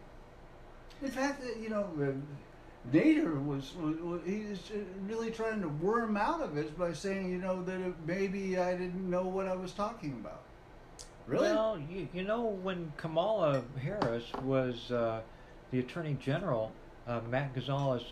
In 1.04 1.12
fact, 1.12 1.44
uh, 1.44 1.60
you 1.60 1.70
know, 1.70 1.88
uh, 2.02 2.92
Nader 2.92 3.46
was, 3.46 3.74
was, 3.76 3.98
was 3.98 4.22
he 4.26 4.46
was 4.50 4.60
uh, 4.74 4.80
really 5.08 5.30
trying 5.30 5.62
to 5.62 5.68
worm 5.68 6.18
out 6.18 6.42
of 6.42 6.58
it 6.58 6.76
by 6.80 6.94
saying, 6.94 7.30
you 7.30 7.38
know, 7.38 7.62
that 7.64 7.80
it, 7.80 7.94
maybe 8.08 8.58
I 8.58 8.72
didn't 8.72 9.08
know 9.08 9.24
what 9.28 9.48
I 9.48 9.56
was 9.56 9.74
talking 9.74 10.14
about. 10.14 10.42
Really? 11.28 11.50
Well, 11.50 11.80
you, 11.92 12.08
you 12.12 12.24
know, 12.24 12.42
when 12.42 12.92
Kamala 12.98 13.62
Harris 13.80 14.24
was 14.42 14.90
uh, 14.92 15.22
the 15.70 15.80
Attorney 15.80 16.18
General, 16.20 16.72
uh, 17.10 17.22
Matt 17.30 17.54
Gonzalez 17.56 18.04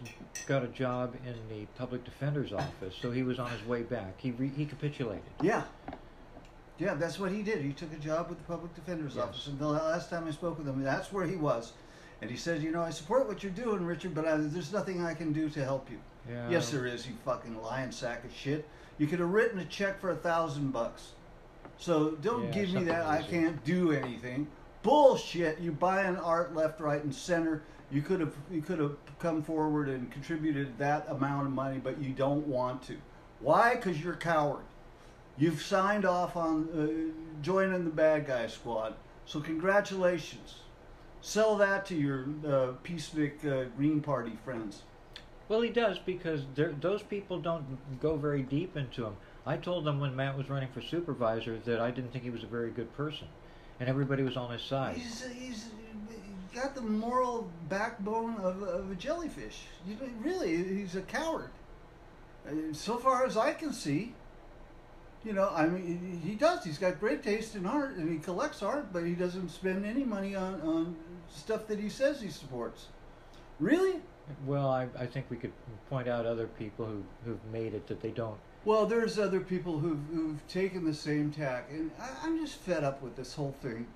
got 0.47 0.63
a 0.63 0.67
job 0.67 1.13
in 1.25 1.35
the 1.55 1.65
Public 1.77 2.03
Defender's 2.03 2.51
Office, 2.51 2.95
so 2.99 3.11
he 3.11 3.21
was 3.21 3.37
on 3.37 3.49
his 3.51 3.63
way 3.67 3.83
back. 3.83 4.19
He 4.19 4.31
re- 4.31 4.51
he 4.55 4.65
capitulated. 4.65 5.23
Yeah. 5.41 5.63
Yeah, 6.79 6.95
that's 6.95 7.19
what 7.19 7.31
he 7.31 7.43
did. 7.43 7.61
He 7.61 7.73
took 7.73 7.93
a 7.93 7.97
job 7.97 8.29
with 8.29 8.37
the 8.39 8.43
public 8.45 8.73
defender's 8.75 9.15
Yes. 9.15 9.23
office. 9.23 9.47
And 9.47 9.57
the 9.59 9.67
last 9.67 10.09
time 10.09 10.27
I 10.27 10.31
spoke 10.31 10.57
with 10.57 10.67
him, 10.67 10.83
that's 10.83 11.11
where 11.11 11.25
he 11.25 11.35
was. 11.35 11.73
And 12.21 12.29
he 12.31 12.37
said, 12.37 12.61
"You 12.63 12.71
know, 12.71 12.81
I 12.81 12.89
support 12.89 13.27
what 13.27 13.43
you're 13.43 13.51
doing, 13.51 13.85
Richard, 13.85 14.13
but 14.15 14.27
I, 14.27 14.37
there's 14.37 14.73
nothing 14.73 15.03
I 15.05 15.13
can 15.13 15.31
do 15.33 15.49
to 15.49 15.63
help 15.63 15.89
you." 15.91 15.99
Yeah. 16.29 16.49
Yes, 16.49 16.71
there 16.71 16.85
is. 16.87 17.07
You 17.07 17.13
fucking 17.23 17.61
lying 17.61 17.91
sack 17.91 18.23
of 18.25 18.33
shit. 18.33 18.67
You 18.97 19.05
could 19.07 19.19
have 19.19 19.29
written 19.29 19.59
a 19.59 19.65
check 19.65 19.99
for 20.01 20.09
a 20.09 20.15
thousand 20.15 20.71
bucks. 20.71 21.11
So 21.77 22.11
don't 22.21 22.45
Yeah, 22.45 22.51
give 22.51 22.73
me 22.73 22.83
that. 22.85 23.05
I 23.05 23.21
can't 23.21 23.63
do 23.63 23.91
anything. 23.91 24.47
Bullshit. 24.81 25.59
You 25.59 25.71
buy 25.71 26.01
an 26.01 26.17
art 26.17 26.55
left, 26.55 26.79
right, 26.79 27.03
and 27.03 27.13
center. 27.13 27.61
You 27.91 28.01
could 28.01 28.19
have 28.19 28.35
you 28.51 28.61
could 28.61 28.79
have 28.79 28.97
come 29.19 29.41
forward 29.41 29.87
and 29.87 30.11
contributed 30.11 30.77
that 30.77 31.07
amount 31.09 31.47
of 31.47 31.53
money, 31.53 31.79
but 31.81 32.01
you 32.01 32.09
don't 32.09 32.45
want 32.47 32.83
to. 32.83 32.97
Why? 33.39 33.75
Because 33.75 34.01
you're 34.01 34.13
a 34.13 34.17
coward. 34.17 34.63
You've 35.37 35.61
signed 35.61 36.03
off 36.03 36.35
on 36.35 36.67
uh, 36.73 37.41
joining 37.41 37.85
the 37.85 37.91
bad 37.91 38.25
guy 38.25 38.47
squad. 38.47 38.95
So 39.25 39.39
congratulations. 39.39 40.55
Sell 41.21 41.55
that 41.57 41.85
to 41.87 41.95
your 41.95 42.23
uh, 42.45 42.73
peacenik 42.83 43.45
uh, 43.45 43.69
Green 43.75 44.01
Party 44.01 44.37
friends. 44.43 44.83
Well, 45.49 45.61
he 45.61 45.69
does 45.69 45.97
because 45.99 46.41
those 46.55 47.03
people 47.03 47.39
don't 47.39 47.77
go 48.01 48.17
very 48.17 48.41
deep 48.43 48.75
into 48.75 49.05
him. 49.05 49.15
I 49.45 49.55
told 49.55 49.85
them 49.85 49.99
when 49.99 50.15
Matt 50.15 50.37
was 50.37 50.49
running 50.49 50.69
for 50.73 50.81
supervisor 50.81 51.57
that 51.65 51.79
I 51.79 51.89
didn't 51.89 52.11
think 52.11 52.25
he 52.25 52.29
was 52.29 52.43
a 52.43 52.47
very 52.47 52.69
good 52.69 52.95
person, 52.97 53.27
and 53.79 53.87
everybody 53.87 54.23
was 54.23 54.35
on 54.35 54.51
his 54.51 54.61
side. 54.61 54.97
He's, 54.97 55.25
he's 55.25 55.69
got 56.57 56.75
the 56.75 56.81
moral 56.81 57.49
backbone 57.69 58.35
of, 58.37 58.61
of 58.63 58.91
a 58.91 58.95
jellyfish. 58.95 59.65
You 59.87 59.97
really, 60.21 60.57
he's 60.57 60.95
a 60.95 61.01
coward. 61.01 61.51
So 62.71 62.97
far 62.97 63.25
as 63.25 63.37
I 63.37 63.53
can 63.53 63.73
see, 63.73 64.13
you 65.23 65.33
know, 65.33 65.51
I 65.53 65.67
mean, 65.67 66.21
he 66.23 66.29
he 66.29 66.35
does. 66.35 66.63
He's 66.63 66.77
got 66.77 66.99
great 66.99 67.21
taste 67.21 67.55
in 67.55 67.65
art, 67.65 67.95
and 67.97 68.11
he 68.11 68.19
collects 68.19 68.63
art, 68.63 68.93
but 68.93 69.05
he 69.05 69.13
doesn't 69.13 69.49
spend 69.49 69.85
any 69.85 70.03
money 70.03 70.35
on, 70.35 70.61
on 70.61 70.95
stuff 71.29 71.67
that 71.67 71.79
he 71.79 71.89
says 71.89 72.21
he 72.21 72.29
supports. 72.29 72.87
Really? 73.59 73.99
Well, 74.45 74.69
I, 74.69 74.87
I 74.97 75.05
think 75.05 75.25
we 75.29 75.37
could 75.37 75.51
point 75.89 76.07
out 76.07 76.25
other 76.25 76.47
people 76.47 76.85
who 76.85 77.03
who've 77.25 77.43
made 77.51 77.73
it 77.73 77.87
that 77.87 78.01
they 78.01 78.11
don't. 78.11 78.37
Well, 78.65 78.85
there's 78.85 79.19
other 79.19 79.39
people 79.39 79.79
who've, 79.79 79.99
who've 80.13 80.47
taken 80.47 80.85
the 80.85 80.93
same 80.93 81.31
tack, 81.31 81.67
and 81.69 81.91
I, 81.99 82.09
I'm 82.23 82.37
just 82.39 82.55
fed 82.55 82.83
up 82.83 83.01
with 83.01 83.15
this 83.15 83.33
whole 83.33 83.55
thing. 83.61 83.87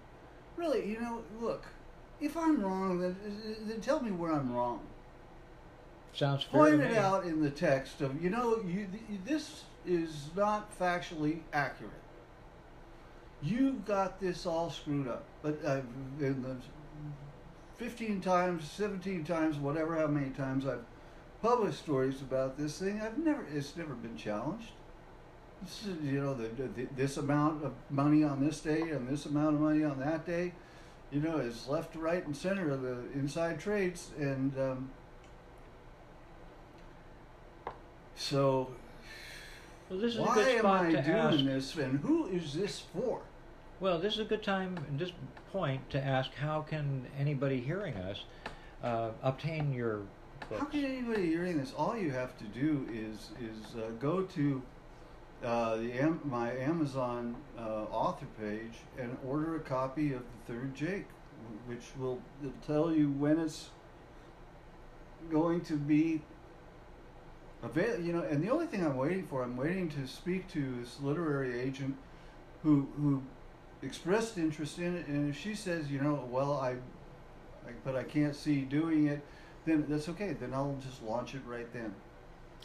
Really, 0.58 0.88
you 0.88 1.00
know, 1.00 1.22
look, 1.40 1.66
if 2.22 2.38
I'm 2.38 2.62
wrong, 2.62 3.00
then, 3.00 3.16
then 3.66 3.82
tell 3.82 4.02
me 4.02 4.12
where 4.12 4.32
I'm 4.32 4.54
wrong. 4.54 4.80
Sounds 6.14 6.44
Point 6.44 6.82
it 6.82 6.98
out 6.98 7.26
in 7.26 7.42
the 7.42 7.50
text 7.50 8.02
of, 8.02 8.22
you 8.22 8.30
know, 8.30 8.62
you, 8.68 8.88
this 9.26 9.64
is 9.86 10.30
not 10.36 10.78
factually 10.78 11.40
accurate. 11.54 11.92
You've 13.42 13.86
got 13.86 14.20
this 14.20 14.46
all 14.46 14.70
screwed 14.70 15.08
up. 15.08 15.24
But 15.42 15.60
uh, 15.66 15.82
in 16.20 16.44
the 16.44 16.58
15 17.78 18.22
times, 18.22 18.70
17 18.70 19.24
times, 19.24 19.58
whatever, 19.58 19.96
how 19.98 20.08
many 20.08 20.30
times 20.30 20.66
I've 20.66 20.84
published 21.42 21.80
stories 21.80 22.22
about 22.22 22.58
this 22.58 22.78
thing, 22.78 23.02
I've 23.02 23.18
never, 23.18 23.46
it's 23.52 23.76
never 23.76 23.94
been 23.96 24.16
challenged. 24.16 24.72
This 25.64 25.86
is, 25.88 26.04
you 26.04 26.22
know, 26.22 26.34
the, 26.34 26.50
the, 26.50 26.88
this 26.96 27.18
amount 27.18 27.64
of 27.64 27.74
money 27.90 28.24
on 28.24 28.46
this 28.46 28.60
day 28.60 28.82
and 28.82 29.08
this 29.08 29.26
amount 29.26 29.56
of 29.56 29.62
money 29.62 29.84
on 29.84 30.00
that 30.00 30.26
day, 30.26 30.54
you 31.12 31.20
know, 31.20 31.38
is 31.38 31.68
left, 31.68 31.96
right, 31.96 32.26
and 32.26 32.36
center 32.36 32.72
of 32.72 32.82
the 32.82 32.98
inside 33.14 33.60
trades. 33.60 34.12
And, 34.18 34.58
um, 34.58 34.90
so, 38.16 38.70
Well, 39.90 40.00
this 40.00 40.14
is 40.14 40.20
a 40.20 40.24
Why 40.24 40.36
good 40.36 40.48
am 40.60 40.66
I 40.66 40.92
to 40.92 41.02
doing 41.02 41.18
ask. 41.18 41.44
this, 41.44 41.76
and 41.76 42.00
who 42.00 42.28
is 42.28 42.54
this 42.54 42.80
for? 42.94 43.22
Well, 43.82 44.00
this 44.00 44.14
is 44.14 44.20
a 44.20 44.26
good 44.26 44.44
time 44.44 44.78
at 44.78 44.98
this 44.98 45.12
point 45.52 45.90
to 45.90 46.02
ask 46.02 46.34
how 46.36 46.62
can 46.62 47.08
anybody 47.18 47.60
hearing 47.60 47.96
us 47.96 48.24
uh, 48.84 49.10
obtain 49.24 49.74
your 49.74 50.02
books? 50.50 50.60
How 50.60 50.66
can 50.66 50.86
anybody 50.86 51.26
hearing 51.28 51.58
this? 51.58 51.74
All 51.76 51.98
you 51.98 52.12
have 52.12 52.38
to 52.38 52.44
do 52.46 52.88
is 52.94 53.32
is 53.42 53.76
uh, 53.76 53.90
go 54.00 54.22
to 54.22 54.62
uh, 55.44 55.76
the 55.78 56.18
my 56.24 56.52
Amazon 56.58 57.36
uh, 57.58 57.86
author 57.92 58.28
page 58.40 58.74
and 58.98 59.18
order 59.26 59.56
a 59.56 59.60
copy 59.60 60.14
of 60.14 60.22
the 60.22 60.54
Third 60.54 60.76
Jake, 60.76 61.06
which 61.66 61.86
will 61.98 62.22
tell 62.66 62.92
you 62.92 63.10
when 63.10 63.40
it's 63.40 63.70
going 65.32 65.62
to 65.62 65.74
be 65.78 66.22
available. 67.64 68.04
You 68.04 68.14
know, 68.14 68.22
and 68.22 68.44
the 68.44 68.50
only 68.50 68.68
thing 68.68 68.86
I'm 68.86 68.98
waiting 68.98 69.26
for, 69.26 69.44
I'm 69.44 69.58
waiting 69.58 69.90
to 69.90 70.08
speak 70.08 70.48
to 70.50 70.76
this 70.80 71.00
literary 71.02 71.60
agent 71.60 71.96
who 72.64 72.88
who 72.98 73.24
expressed 73.82 74.38
interest 74.38 74.78
in 74.78 74.96
it, 74.96 75.08
and 75.08 75.30
if 75.30 75.40
she 75.40 75.56
says, 75.56 75.92
you 75.92 76.00
know, 76.00 76.28
well, 76.30 76.54
I, 76.54 76.72
I 77.68 77.72
but 77.84 77.96
I 77.96 78.04
can't 78.04 78.36
see 78.36 78.62
doing 78.62 79.08
it, 79.08 79.22
then 79.66 79.86
that's 79.90 80.08
okay. 80.10 80.34
Then 80.34 80.54
I'll 80.54 80.78
just 80.84 81.02
launch 81.02 81.34
it 81.34 81.42
right 81.48 81.72
then. 81.74 81.96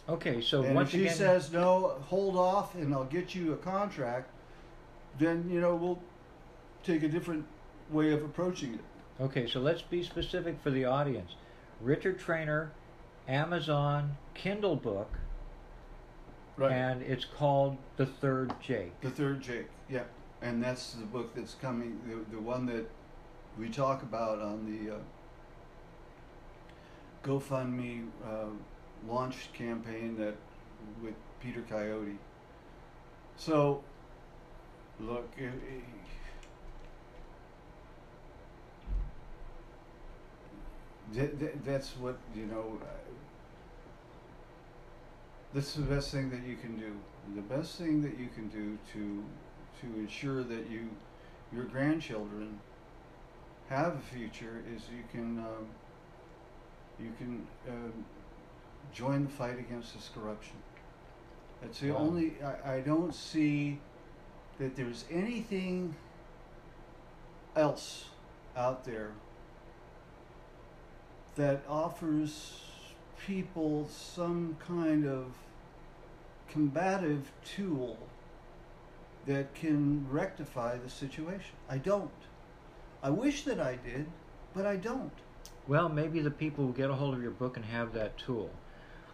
Okay, 0.09 0.41
so 0.41 0.63
and 0.63 0.75
once 0.75 0.89
if 0.89 0.93
she 0.95 1.03
again, 1.03 1.17
says 1.17 1.53
no, 1.53 1.97
hold 2.07 2.37
off, 2.37 2.75
and 2.75 2.95
I'll 2.95 3.05
get 3.05 3.35
you 3.35 3.53
a 3.53 3.57
contract, 3.57 4.31
then 5.19 5.49
you 5.51 5.61
know 5.61 5.75
we'll 5.75 6.01
take 6.85 7.03
a 7.03 7.09
different 7.09 7.45
way 7.91 8.13
of 8.13 8.25
approaching 8.25 8.75
it. 8.75 8.81
okay, 9.23 9.47
so 9.47 9.61
let's 9.61 9.83
be 9.83 10.03
specific 10.03 10.57
for 10.63 10.71
the 10.71 10.85
audience. 10.85 11.33
Richard 11.81 12.19
Trainer, 12.19 12.73
Amazon 13.27 14.17
Kindle 14.35 14.77
book, 14.77 15.11
right. 16.57 16.71
and 16.73 17.03
it's 17.03 17.25
called 17.25 17.77
The 17.97 18.07
Third 18.07 18.53
Jake. 18.61 18.99
The 19.01 19.11
third 19.11 19.41
Jake, 19.41 19.67
yeah, 19.91 20.05
and 20.41 20.63
that's 20.63 20.93
the 20.93 21.05
book 21.05 21.35
that's 21.35 21.55
coming, 21.55 21.99
the, 22.07 22.37
the 22.37 22.41
one 22.41 22.67
that 22.67 22.89
we 23.59 23.69
talk 23.69 24.03
about 24.03 24.41
on 24.41 24.65
the 24.65 24.95
uh, 24.95 24.99
GoFundMe 27.25 28.07
uh, 28.25 28.47
launch 29.07 29.53
campaign 29.53 30.17
that 30.19 30.35
with 31.03 31.15
Peter 31.41 31.63
Coyote. 31.69 32.19
So, 33.37 33.83
look, 35.01 35.29
i- 35.39 35.45
i- 35.45 35.83
that, 41.15 41.39
that, 41.41 41.65
that's 41.65 41.97
what 41.97 42.17
you 42.35 42.47
know. 42.47 42.79
uh, 42.83 42.87
This 45.55 45.69
is 45.77 45.87
the 45.87 45.95
best 45.95 46.11
thing 46.11 46.31
that 46.31 46.43
you 46.43 46.57
can 46.57 46.77
do. 46.79 46.97
The 47.35 47.43
best 47.43 47.77
thing 47.79 48.03
that 48.03 48.19
you 48.19 48.29
can 48.35 48.49
do 48.49 48.79
to 48.93 49.25
to 49.81 49.87
ensure 49.99 50.43
that 50.43 50.69
you 50.71 50.89
your 51.53 51.65
grandchildren 51.65 52.61
have 53.69 53.95
a 53.97 54.01
future 54.15 54.63
is 54.75 54.83
you 54.91 55.05
can 55.13 55.39
um, 55.39 55.67
you 57.01 57.13
can 57.19 57.47
um, 57.69 58.05
join 58.93 59.25
the 59.25 59.31
fight 59.31 59.59
against 59.59 59.95
this 59.95 60.11
corruption. 60.15 60.57
That's 61.63 61.81
the 61.81 61.91
Wow. 61.93 61.99
only 61.99 62.35
I, 62.43 62.77
I 62.77 62.81
don't 62.81 63.15
see 63.15 63.81
that 64.59 64.77
there's 64.77 65.05
anything 65.11 65.95
else 67.55 68.07
out 68.57 68.85
there 68.85 69.13
that 71.37 71.63
offers 71.69 72.63
people 73.27 73.89
some 73.91 74.57
kind 74.67 75.07
of 75.07 75.33
combative 76.49 77.31
tool 77.45 77.99
that 79.27 79.55
can 79.55 80.07
rectify 80.11 80.79
the 80.79 80.89
situation. 80.89 81.55
I 81.69 81.79
don't. 81.79 82.11
I 83.03 83.11
wish 83.11 83.45
that 83.45 83.61
I 83.61 83.77
did, 83.77 84.07
but 84.55 84.65
I 84.65 84.77
don't. 84.77 85.13
Well, 85.69 85.89
maybe 85.89 86.21
the 86.21 86.31
people 86.31 86.65
will 86.65 86.73
get 86.73 86.91
a 86.91 86.95
hold 86.95 87.15
of 87.15 87.23
your 87.23 87.33
book 87.33 87.57
and 87.57 87.67
have 87.67 87.93
that 87.95 88.17
tool. 88.17 88.51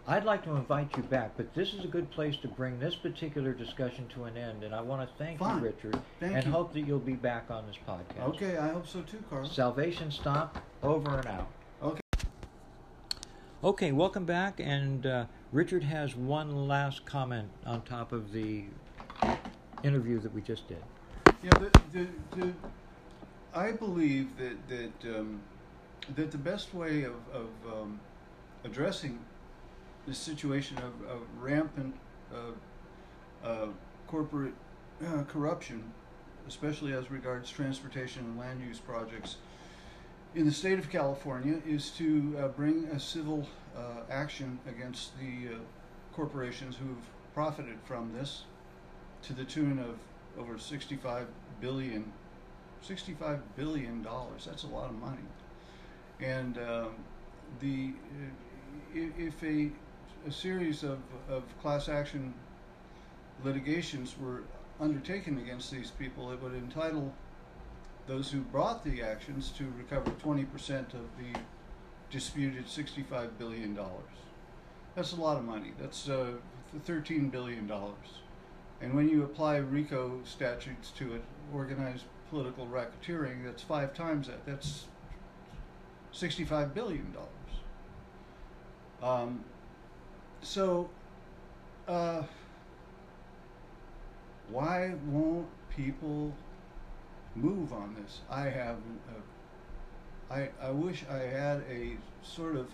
I'd 0.06 0.24
like 0.24 0.42
to 0.44 0.56
invite 0.56 0.96
you 0.96 1.02
back, 1.04 1.32
but 1.36 1.54
this 1.54 1.72
is 1.74 1.84
a 1.84 1.88
good 1.88 2.10
place 2.10 2.36
to 2.38 2.48
bring 2.48 2.80
this 2.80 2.96
particular 2.96 3.52
discussion 3.52 4.08
to 4.14 4.24
an 4.24 4.36
end. 4.36 4.64
And 4.64 4.74
I 4.74 4.80
want 4.80 5.08
to 5.08 5.16
thank 5.16 5.38
Fine. 5.38 5.58
you, 5.58 5.64
Richard, 5.66 6.00
Thank 6.18 6.34
and 6.34 6.46
you. 6.46 6.50
hope 6.50 6.72
that 6.72 6.80
you'll 6.80 6.98
be 6.98 7.14
back 7.14 7.50
on 7.50 7.64
this 7.68 7.76
podcast. 7.86 8.28
Okay, 8.30 8.56
I 8.56 8.68
hope 8.70 8.88
so 8.88 9.02
too, 9.02 9.22
Carl. 9.30 9.48
Salvation 9.48 10.10
Stomp, 10.10 10.58
over 10.82 11.18
and 11.18 11.26
out. 11.26 11.46
Okay. 11.84 12.00
Okay, 13.62 13.92
welcome 13.92 14.24
back. 14.24 14.58
And 14.58 15.06
uh, 15.06 15.26
Richard 15.52 15.84
has 15.84 16.16
one 16.16 16.66
last 16.66 17.06
comment 17.06 17.48
on 17.64 17.82
top 17.82 18.10
of 18.10 18.32
the 18.32 18.64
interview 19.84 20.18
that 20.18 20.34
we 20.34 20.42
just 20.42 20.66
did. 20.66 20.82
Yeah, 21.44 21.50
the, 21.50 21.80
the, 21.92 22.06
the, 22.36 22.52
I 23.54 23.70
believe 23.70 24.36
that 24.36 24.68
that 24.68 25.16
um, 25.16 25.40
that 26.16 26.32
the 26.32 26.38
best 26.38 26.74
way 26.74 27.04
of, 27.04 27.14
of 27.32 27.48
um, 27.72 28.00
addressing 28.64 29.20
the 30.06 30.14
situation 30.14 30.76
of, 30.78 31.08
of 31.08 31.20
rampant 31.40 31.94
uh, 32.34 33.46
uh, 33.46 33.66
corporate 34.06 34.54
uh, 35.06 35.22
corruption, 35.24 35.82
especially 36.48 36.92
as 36.92 37.10
regards 37.10 37.50
transportation 37.50 38.24
and 38.24 38.38
land 38.38 38.60
use 38.66 38.78
projects 38.78 39.36
in 40.34 40.46
the 40.46 40.52
state 40.52 40.78
of 40.78 40.88
California, 40.88 41.60
is 41.66 41.90
to 41.90 42.36
uh, 42.38 42.48
bring 42.48 42.86
a 42.86 42.98
civil 42.98 43.46
uh, 43.76 44.10
action 44.10 44.58
against 44.66 45.18
the 45.18 45.54
uh, 45.54 45.58
corporations 46.14 46.76
who've 46.76 47.34
profited 47.34 47.78
from 47.84 48.12
this 48.12 48.44
to 49.22 49.32
the 49.32 49.44
tune 49.44 49.78
of 49.78 49.98
over 50.40 50.58
65 50.58 51.26
billion 51.60 52.12
65 52.82 53.56
billion 53.56 54.02
dollars. 54.02 54.44
That's 54.44 54.64
a 54.64 54.68
lot 54.68 54.90
of 54.90 54.98
money. 54.98 55.22
And 56.20 56.58
um, 56.58 56.94
the 57.60 57.92
if 58.94 59.42
a, 59.42 59.70
a 60.26 60.32
series 60.32 60.82
of, 60.82 60.98
of 61.28 61.42
class 61.60 61.88
action 61.88 62.34
litigations 63.44 64.14
were 64.20 64.42
undertaken 64.80 65.38
against 65.38 65.70
these 65.70 65.90
people 65.90 66.32
it 66.32 66.40
would 66.42 66.54
entitle 66.54 67.12
those 68.06 68.30
who 68.30 68.40
brought 68.40 68.84
the 68.84 69.02
actions 69.02 69.50
to 69.50 69.64
recover 69.78 70.10
20% 70.24 70.94
of 70.94 71.06
the 71.18 71.38
disputed 72.10 72.68
65 72.68 73.38
billion 73.38 73.74
dollars 73.74 74.16
that's 74.94 75.12
a 75.12 75.16
lot 75.16 75.36
of 75.36 75.44
money 75.44 75.72
that's 75.80 76.08
uh, 76.08 76.32
13 76.84 77.28
billion 77.30 77.66
dollars 77.66 78.20
and 78.82 78.94
when 78.94 79.08
you 79.08 79.22
apply 79.22 79.58
RICO 79.58 80.20
statutes 80.24 80.90
to 80.98 81.14
it, 81.14 81.22
organized 81.54 82.04
political 82.30 82.66
racketeering, 82.66 83.44
that's 83.44 83.62
five 83.62 83.94
times 83.94 84.26
that. 84.26 84.44
That's 84.44 84.86
$65 86.12 86.74
billion. 86.74 87.14
Um, 89.00 89.44
so, 90.42 90.88
uh, 91.88 92.22
why 94.50 94.94
won't 95.06 95.46
people 95.74 96.32
move 97.34 97.72
on 97.72 97.94
this? 97.94 98.20
I 98.30 98.42
have, 98.42 98.76
uh, 99.08 100.34
I, 100.34 100.50
I 100.60 100.70
wish 100.70 101.04
I 101.10 101.18
had 101.18 101.62
a 101.70 101.96
sort 102.22 102.56
of 102.56 102.68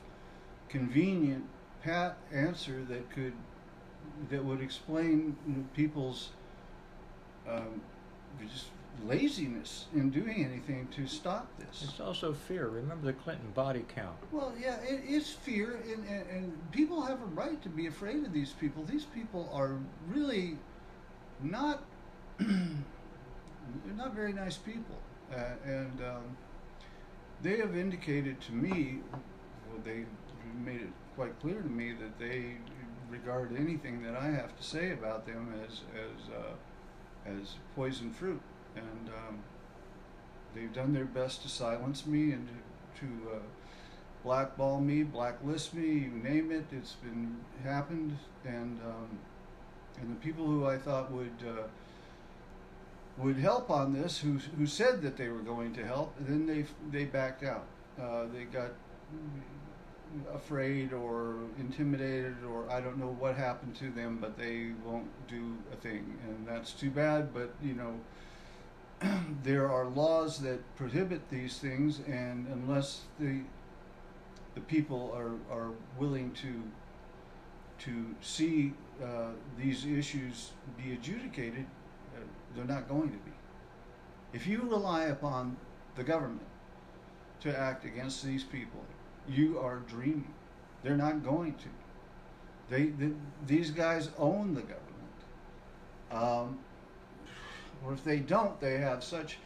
convenient, 0.69 1.45
pat 1.83 2.17
answer 2.33 2.85
that 2.89 3.09
could 3.11 3.33
that 4.31 4.45
would 4.45 4.61
explain 4.61 5.37
people's 5.75 6.31
um, 7.49 7.81
just 8.53 8.67
laziness 9.07 9.87
in 9.95 10.11
doing 10.11 10.45
anything 10.45 10.89
to 10.89 11.07
stop 11.07 11.49
this. 11.59 11.85
It's 11.85 12.01
also 12.01 12.33
fear. 12.33 12.69
Remember 12.69 13.07
the 13.07 13.13
Clinton 13.13 13.51
body 13.55 13.85
count. 13.95 14.17
Well, 14.33 14.53
yeah, 14.61 14.77
it 14.83 15.05
is 15.09 15.31
fear, 15.31 15.81
and, 15.85 16.05
and, 16.09 16.29
and 16.31 16.73
people 16.73 17.03
have 17.03 17.21
a 17.21 17.27
right 17.27 17.61
to 17.63 17.69
be 17.69 17.87
afraid 17.87 18.25
of 18.25 18.33
these 18.33 18.53
people. 18.53 18.85
These 18.85 19.05
people 19.05 19.49
are 19.53 19.79
really 20.09 20.59
not 21.43 21.83
they're 22.39 22.47
not 23.97 24.15
very 24.15 24.33
nice 24.33 24.57
people, 24.57 24.97
uh, 25.35 25.55
and 25.65 26.01
um, 26.01 26.37
they 27.43 27.59
have 27.59 27.77
indicated 27.77 28.41
to 28.43 28.53
me, 28.53 29.01
well, 29.69 29.81
they 29.85 30.05
made 30.65 30.81
it 30.81 30.93
quite 31.17 31.39
clear 31.41 31.61
to 31.61 31.69
me 31.69 31.93
that 31.93 32.19
they 32.19 32.57
regard 33.11 33.57
anything 33.57 34.03
that 34.03 34.15
I 34.15 34.27
have 34.27 34.57
to 34.57 34.63
say 34.63 34.93
about 34.93 35.27
them 35.27 35.55
as 35.67 35.81
as 35.95 36.35
uh, 36.35 37.41
as 37.41 37.57
poison 37.75 38.13
fruit, 38.13 38.41
and 38.79 39.09
um, 39.09 39.39
they've 40.55 40.73
done 40.73 40.93
their 40.93 41.05
best 41.05 41.43
to 41.43 41.49
silence 41.49 42.07
me 42.07 42.33
and 42.33 42.49
to, 43.01 43.07
uh, 43.35 43.39
blackball 44.25 44.81
me, 44.81 45.03
blacklist 45.03 45.75
me, 45.75 45.87
you 45.87 46.11
name 46.11 46.51
it. 46.51 46.65
It's 46.73 46.95
been 46.95 47.37
happened, 47.63 48.17
and 48.45 48.79
um, 48.85 49.19
and 50.01 50.11
the 50.11 50.21
people 50.21 50.45
who 50.47 50.67
I 50.67 50.77
thought 50.77 51.11
would 51.13 51.37
uh, 51.47 51.63
would 53.19 53.37
help 53.37 53.71
on 53.71 53.93
this, 53.93 54.19
who 54.19 54.39
who 54.57 54.67
said 54.67 55.03
that 55.03 55.17
they 55.17 55.29
were 55.29 55.41
going 55.41 55.73
to 55.75 55.85
help, 55.85 56.15
then 56.21 56.47
they 56.47 56.65
they 56.91 57.05
backed 57.05 57.45
out. 57.45 57.67
Uh, 58.01 58.27
they 58.33 58.45
got 58.45 58.73
afraid 60.35 60.93
or 60.93 61.37
intimidated 61.59 62.37
or 62.49 62.71
I 62.71 62.81
don't 62.81 62.99
know 62.99 63.15
what 63.19 63.37
happened 63.37 63.75
to 63.77 63.91
them, 63.91 64.19
but 64.21 64.39
they 64.39 64.73
won't 64.85 65.09
do 65.29 65.57
a 65.73 65.77
thing, 65.77 66.19
and 66.27 66.47
that's 66.47 66.73
too 66.73 66.91
bad. 66.91 67.35
But 67.35 67.53
you 67.63 67.75
know, 67.75 67.95
there 69.43 69.71
are 69.71 69.87
laws 69.87 70.39
that 70.41 70.59
prohibit 70.77 71.29
these 71.31 71.59
things, 71.59 72.01
and 72.07 72.47
unless 72.49 73.03
the 73.19 73.43
the 74.55 74.61
people 74.63 75.13
are 75.15 75.35
are 75.55 75.71
willing 75.99 76.33
to 76.33 76.63
to 77.79 78.15
see 78.21 78.73
uh, 79.03 79.31
these 79.57 79.87
issues 79.87 80.51
be 80.77 80.93
adjudicated, 80.93 81.65
uh, 82.17 82.21
they're 82.57 82.65
not 82.65 82.89
going 82.89 83.11
to 83.11 83.19
be. 83.19 83.33
If 84.33 84.47
you 84.47 84.63
rely 84.63 85.05
upon 85.05 85.57
the 85.95 86.03
government 86.03 86.47
to 87.41 87.57
act 87.57 87.85
against 87.85 88.25
these 88.25 88.43
people, 88.43 88.81
you 89.29 89.59
are 89.61 89.79
dreaming. 89.87 90.35
They're 90.83 90.97
not 90.97 91.23
going 91.23 91.55
to. 91.55 91.69
They, 92.69 92.87
th 92.87 93.13
these 93.47 93.71
guys 93.71 94.11
own 94.19 94.55
the 94.55 94.63
government. 94.63 95.19
Um, 96.11 96.59
or 97.85 97.93
if 97.93 98.05
they 98.05 98.19
don't, 98.19 98.61
they 98.61 98.79
have 98.79 99.03
such 99.03 99.39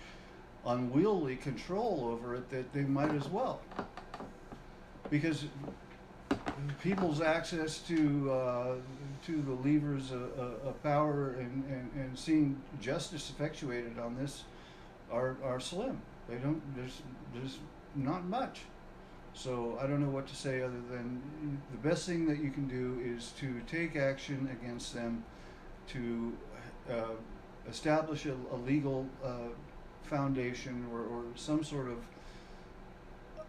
unwieldy 0.67 1.37
control 1.37 2.09
over 2.13 2.37
it 2.37 2.49
that 2.51 2.73
they 2.73 2.83
might 2.83 3.15
as 3.15 3.29
well. 3.29 3.61
Because 5.11 5.45
people's 6.83 7.21
access 7.21 7.79
to 7.79 8.31
uh, 8.31 8.75
to 9.27 9.43
the 9.43 9.53
levers 9.53 10.11
of, 10.11 10.23
of 10.39 10.83
power 10.83 11.35
and, 11.39 11.65
and, 11.65 11.91
and 11.95 12.19
seeing 12.19 12.61
justice 12.81 13.31
effectuated 13.31 13.99
on 13.99 14.17
this 14.17 14.45
are, 15.11 15.37
are 15.45 15.61
slim. 15.61 16.01
They 16.29 16.37
don't. 16.37 16.61
There's 16.77 17.03
there's 17.35 17.59
not 17.95 18.25
much. 18.25 18.63
So 19.35 19.79
I 19.81 19.87
don't 19.87 20.01
know 20.01 20.11
what 20.11 20.27
to 20.29 20.37
say 20.37 20.61
other 20.61 20.81
than 20.91 21.23
the 21.71 21.89
best 21.89 22.07
thing 22.07 22.27
that 22.27 22.39
you 22.39 22.51
can 22.51 22.69
do 22.69 23.01
is 23.03 23.33
to 23.41 23.61
take 23.67 23.97
action 23.97 24.49
against 24.53 24.95
them, 24.95 25.25
to 25.89 26.33
uh, 26.91 27.17
establish 27.69 28.27
a, 28.27 28.35
a 28.53 28.57
legal 28.57 29.07
uh, 29.25 29.49
foundation 30.05 30.87
or, 30.93 31.01
or 31.01 31.23
some 31.35 31.63
sort 31.65 31.89
of 31.89 31.99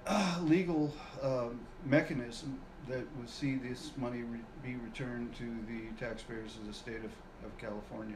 uh, 0.08 0.40
legal 0.44 0.94
um, 1.22 1.60
mechanism 1.86 2.60
that 2.88 3.06
would 3.18 3.30
see 3.30 3.56
this 3.56 3.92
money 3.98 4.24
re- 4.24 4.40
be 4.62 4.76
returned 4.76 5.34
to 5.36 5.46
the 5.68 6.06
taxpayers 6.06 6.58
of 6.58 6.68
the 6.68 6.74
state 6.74 6.98
of, 6.98 7.12
of 7.46 7.58
California. 7.58 8.16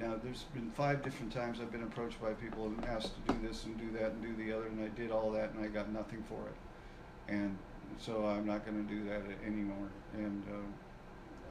Now, 0.00 0.16
there's 0.22 0.44
been 0.54 0.70
five 0.70 1.02
different 1.02 1.32
times 1.32 1.58
I've 1.60 1.72
been 1.72 1.84
approached 1.84 2.20
by 2.20 2.32
people 2.32 2.66
and 2.66 2.84
asked 2.86 3.12
to 3.26 3.32
do 3.32 3.46
this 3.46 3.64
and 3.64 3.78
do 3.78 3.98
that 3.98 4.12
and 4.12 4.22
do 4.22 4.44
the 4.44 4.52
other, 4.52 4.66
and 4.66 4.82
I 4.82 4.88
did 4.88 5.10
all 5.10 5.30
that 5.32 5.52
and 5.52 5.64
I 5.64 5.68
got 5.68 5.90
nothing 5.92 6.24
for 6.28 6.40
it. 6.46 7.32
And 7.32 7.56
so 7.98 8.26
I'm 8.26 8.46
not 8.46 8.66
going 8.66 8.86
to 8.86 8.94
do 8.94 9.04
that 9.08 9.22
anymore. 9.46 9.88
And 10.14 10.42
uh, 10.50 10.56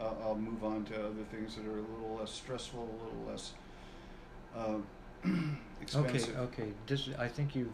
I'll, 0.01 0.17
I'll 0.23 0.35
move 0.35 0.63
on 0.63 0.83
to 0.85 0.95
other 0.95 1.23
things 1.31 1.55
that 1.55 1.65
are 1.65 1.77
a 1.77 1.81
little 1.81 2.17
less 2.19 2.31
stressful, 2.31 2.81
a 2.81 2.97
little 3.03 3.25
less 3.29 3.53
uh, 4.55 4.77
Okay, 5.27 5.57
expensive. 5.81 6.37
okay. 6.37 6.73
This, 6.87 7.09
I 7.17 7.27
think 7.27 7.55
you've 7.55 7.73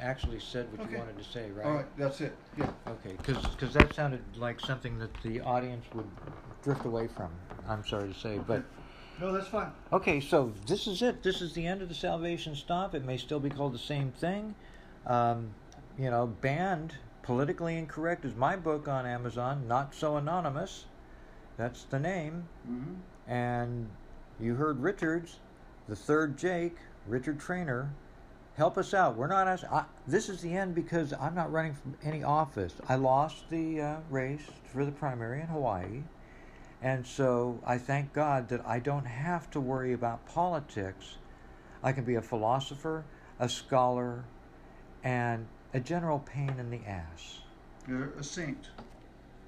actually 0.00 0.40
said 0.40 0.70
what 0.72 0.80
Okay. 0.80 0.92
you 0.92 0.98
wanted 0.98 1.16
to 1.18 1.24
say, 1.24 1.50
right? 1.50 1.66
All 1.66 1.74
right, 1.74 1.96
that's 1.96 2.20
it. 2.20 2.36
Yeah. 2.56 2.70
Okay, 2.86 3.16
because 3.24 3.72
that 3.74 3.94
sounded 3.94 4.22
like 4.36 4.60
something 4.60 4.98
that 4.98 5.10
the 5.22 5.40
audience 5.40 5.84
would 5.94 6.08
drift 6.62 6.84
away 6.84 7.08
from. 7.08 7.30
I'm 7.68 7.84
sorry 7.86 8.12
to 8.12 8.18
say, 8.18 8.38
but 8.46 8.64
No, 9.20 9.32
that's 9.32 9.48
fine. 9.48 9.70
okay. 9.92 10.20
So 10.20 10.52
this 10.66 10.86
is 10.86 11.02
it. 11.02 11.22
This 11.22 11.40
is 11.40 11.52
the 11.54 11.66
end 11.66 11.82
of 11.82 11.88
the 11.88 11.94
Salvation 11.94 12.56
Stomp. 12.56 12.94
It 12.94 13.04
may 13.04 13.16
still 13.16 13.40
be 13.40 13.50
called 13.50 13.74
the 13.74 13.78
same 13.78 14.10
thing. 14.10 14.54
Um, 15.06 15.54
you 15.98 16.10
know, 16.10 16.26
banned, 16.26 16.94
politically 17.22 17.76
incorrect 17.76 18.24
is 18.24 18.34
my 18.34 18.56
book 18.56 18.88
on 18.88 19.06
Amazon. 19.06 19.68
Not 19.68 19.94
so 19.94 20.16
anonymous. 20.16 20.86
That's 21.56 21.84
the 21.84 21.98
name. 21.98 22.44
hmm 22.66 22.94
And 23.26 23.88
you 24.40 24.54
heard 24.54 24.80
Richards, 24.80 25.38
the 25.88 25.96
third 25.96 26.36
Jake, 26.36 26.76
Richard 27.06 27.38
Trainer. 27.38 27.90
Help 28.56 28.76
us 28.76 28.92
out. 28.92 29.16
We're 29.16 29.28
not 29.28 29.48
as 29.48 29.64
I, 29.64 29.84
this 30.06 30.28
is 30.28 30.42
the 30.42 30.52
end 30.52 30.74
because 30.74 31.14
I'm 31.14 31.34
not 31.34 31.50
running 31.50 31.74
from 31.74 31.94
any 32.02 32.22
office. 32.22 32.74
I 32.88 32.96
lost 32.96 33.48
the 33.48 33.80
uh, 33.80 33.96
race 34.10 34.42
for 34.66 34.84
the 34.84 34.92
primary 34.92 35.40
in 35.40 35.46
Hawaii, 35.46 36.02
and 36.82 37.06
so 37.06 37.58
I 37.64 37.78
thank 37.78 38.12
God 38.12 38.48
that 38.50 38.60
I 38.66 38.78
don't 38.78 39.06
have 39.06 39.50
to 39.52 39.60
worry 39.60 39.94
about 39.94 40.26
politics. 40.26 41.16
I 41.82 41.92
can 41.92 42.04
be 42.04 42.16
a 42.16 42.22
philosopher, 42.22 43.04
a 43.40 43.48
scholar, 43.48 44.24
and 45.02 45.46
a 45.72 45.80
general 45.80 46.18
pain 46.18 46.54
in 46.58 46.70
the 46.70 46.80
ass. 46.86 47.38
You're 47.88 48.10
a 48.18 48.22
saint. 48.22 48.68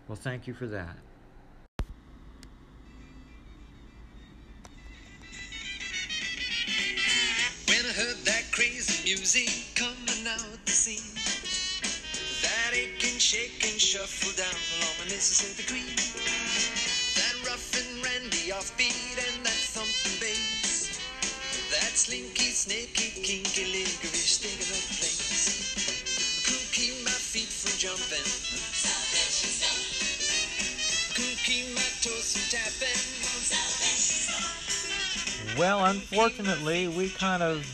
Well, 0.08 0.16
thank 0.16 0.46
you 0.46 0.54
for 0.54 0.66
that. 0.68 0.96
That 8.86 8.92
crazy 8.92 9.14
music 9.14 9.50
coming 9.74 10.26
out 10.28 10.64
the 10.64 10.70
scene, 10.72 11.14
that 12.42 12.72
aching, 12.74 13.18
shaking, 13.18 13.78
shuffle 13.78 14.32
down 14.36 14.54
along 14.80 14.96
the 15.04 15.14
Mississippi 15.14 15.64
Creek, 15.64 15.96
that 17.16 17.34
rough 17.48 17.74
and 17.76 18.04
randy 18.04 18.50
offbeat 18.52 19.16
and 19.16 19.44
that 19.44 19.60
thumping 19.72 20.20
bass, 20.20 20.98
that 21.70 21.96
slinky, 21.96 22.50
snaky, 22.52 23.10
kinky, 23.22 23.64
licorice 23.72 24.40
sticking 24.40 24.68
up 24.72 24.84
place. 24.98 26.44
Couldn't 26.44 26.72
keep 26.72 27.04
my 27.04 27.10
feet 27.10 27.48
from 27.48 27.78
jumping. 27.78 28.28
Couldn't 31.14 31.38
keep 31.44 31.74
my 31.74 31.88
toes 32.02 32.36
from 32.36 32.44
tapping. 32.50 33.00
Well, 35.58 35.84
unfortunately, 35.84 36.88
we 36.88 37.10
kind 37.10 37.42
of 37.42 37.64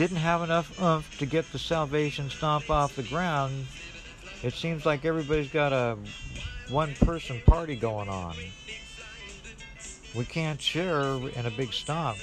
didn't 0.00 0.16
have 0.16 0.40
enough 0.40 0.80
oomph 0.80 1.18
to 1.18 1.26
get 1.26 1.44
the 1.52 1.58
Salvation 1.58 2.30
Stomp 2.30 2.70
off 2.70 2.96
the 2.96 3.02
ground. 3.02 3.66
It 4.42 4.54
seems 4.54 4.86
like 4.86 5.04
everybody's 5.04 5.50
got 5.50 5.74
a 5.74 5.98
one 6.70 6.94
person 6.94 7.42
party 7.44 7.76
going 7.76 8.08
on. 8.08 8.34
We 10.14 10.24
can't 10.24 10.58
share 10.58 11.02
in 11.02 11.44
a 11.44 11.50
big 11.50 11.74
stomp 11.74 12.16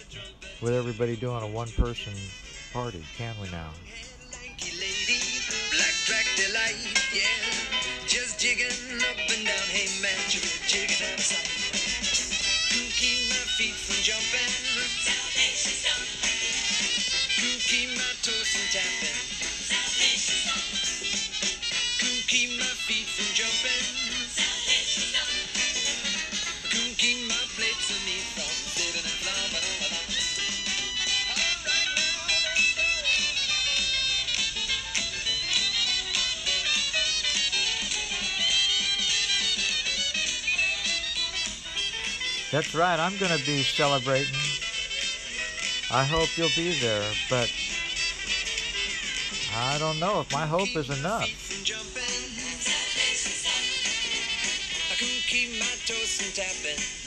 with 0.59 0.73
everybody 0.73 1.15
doing 1.15 1.43
a 1.43 1.47
one 1.47 1.69
person 1.77 2.13
party, 2.73 3.05
can 3.15 3.35
we 3.39 3.47
now? 3.51 3.69
lanky 4.33 4.71
lady, 4.79 5.21
keep 22.27 22.59
my 22.59 22.65
feet 22.65 23.07
from 23.07 23.25
jumping. 23.33 23.71
Keep 26.97 27.29
my 27.29 27.35
meat 28.05 28.25
from 28.33 28.51
right 28.85 29.13
now, 29.25 29.45
let's 29.53 29.71
go. 29.71 30.17
That's 42.51 42.73
right, 42.75 42.99
I'm 42.99 43.17
going 43.17 43.37
to 43.37 43.45
be 43.45 43.63
celebrating. 43.63 44.33
I 45.89 46.03
hope 46.03 46.29
you'll 46.37 46.49
be 46.55 46.79
there, 46.79 47.03
but 47.29 47.51
I 49.59 49.79
don't 49.79 49.99
know 49.99 50.19
if 50.19 50.31
my 50.31 50.45
hope 50.45 50.75
is 50.75 50.87
enough. 50.99 51.23
I 54.91 54.95
couldn't 54.95 55.23
keep 55.25 55.59
my 55.59 55.65
toes 55.87 56.21
from 56.21 56.31
tapping. 56.33 57.06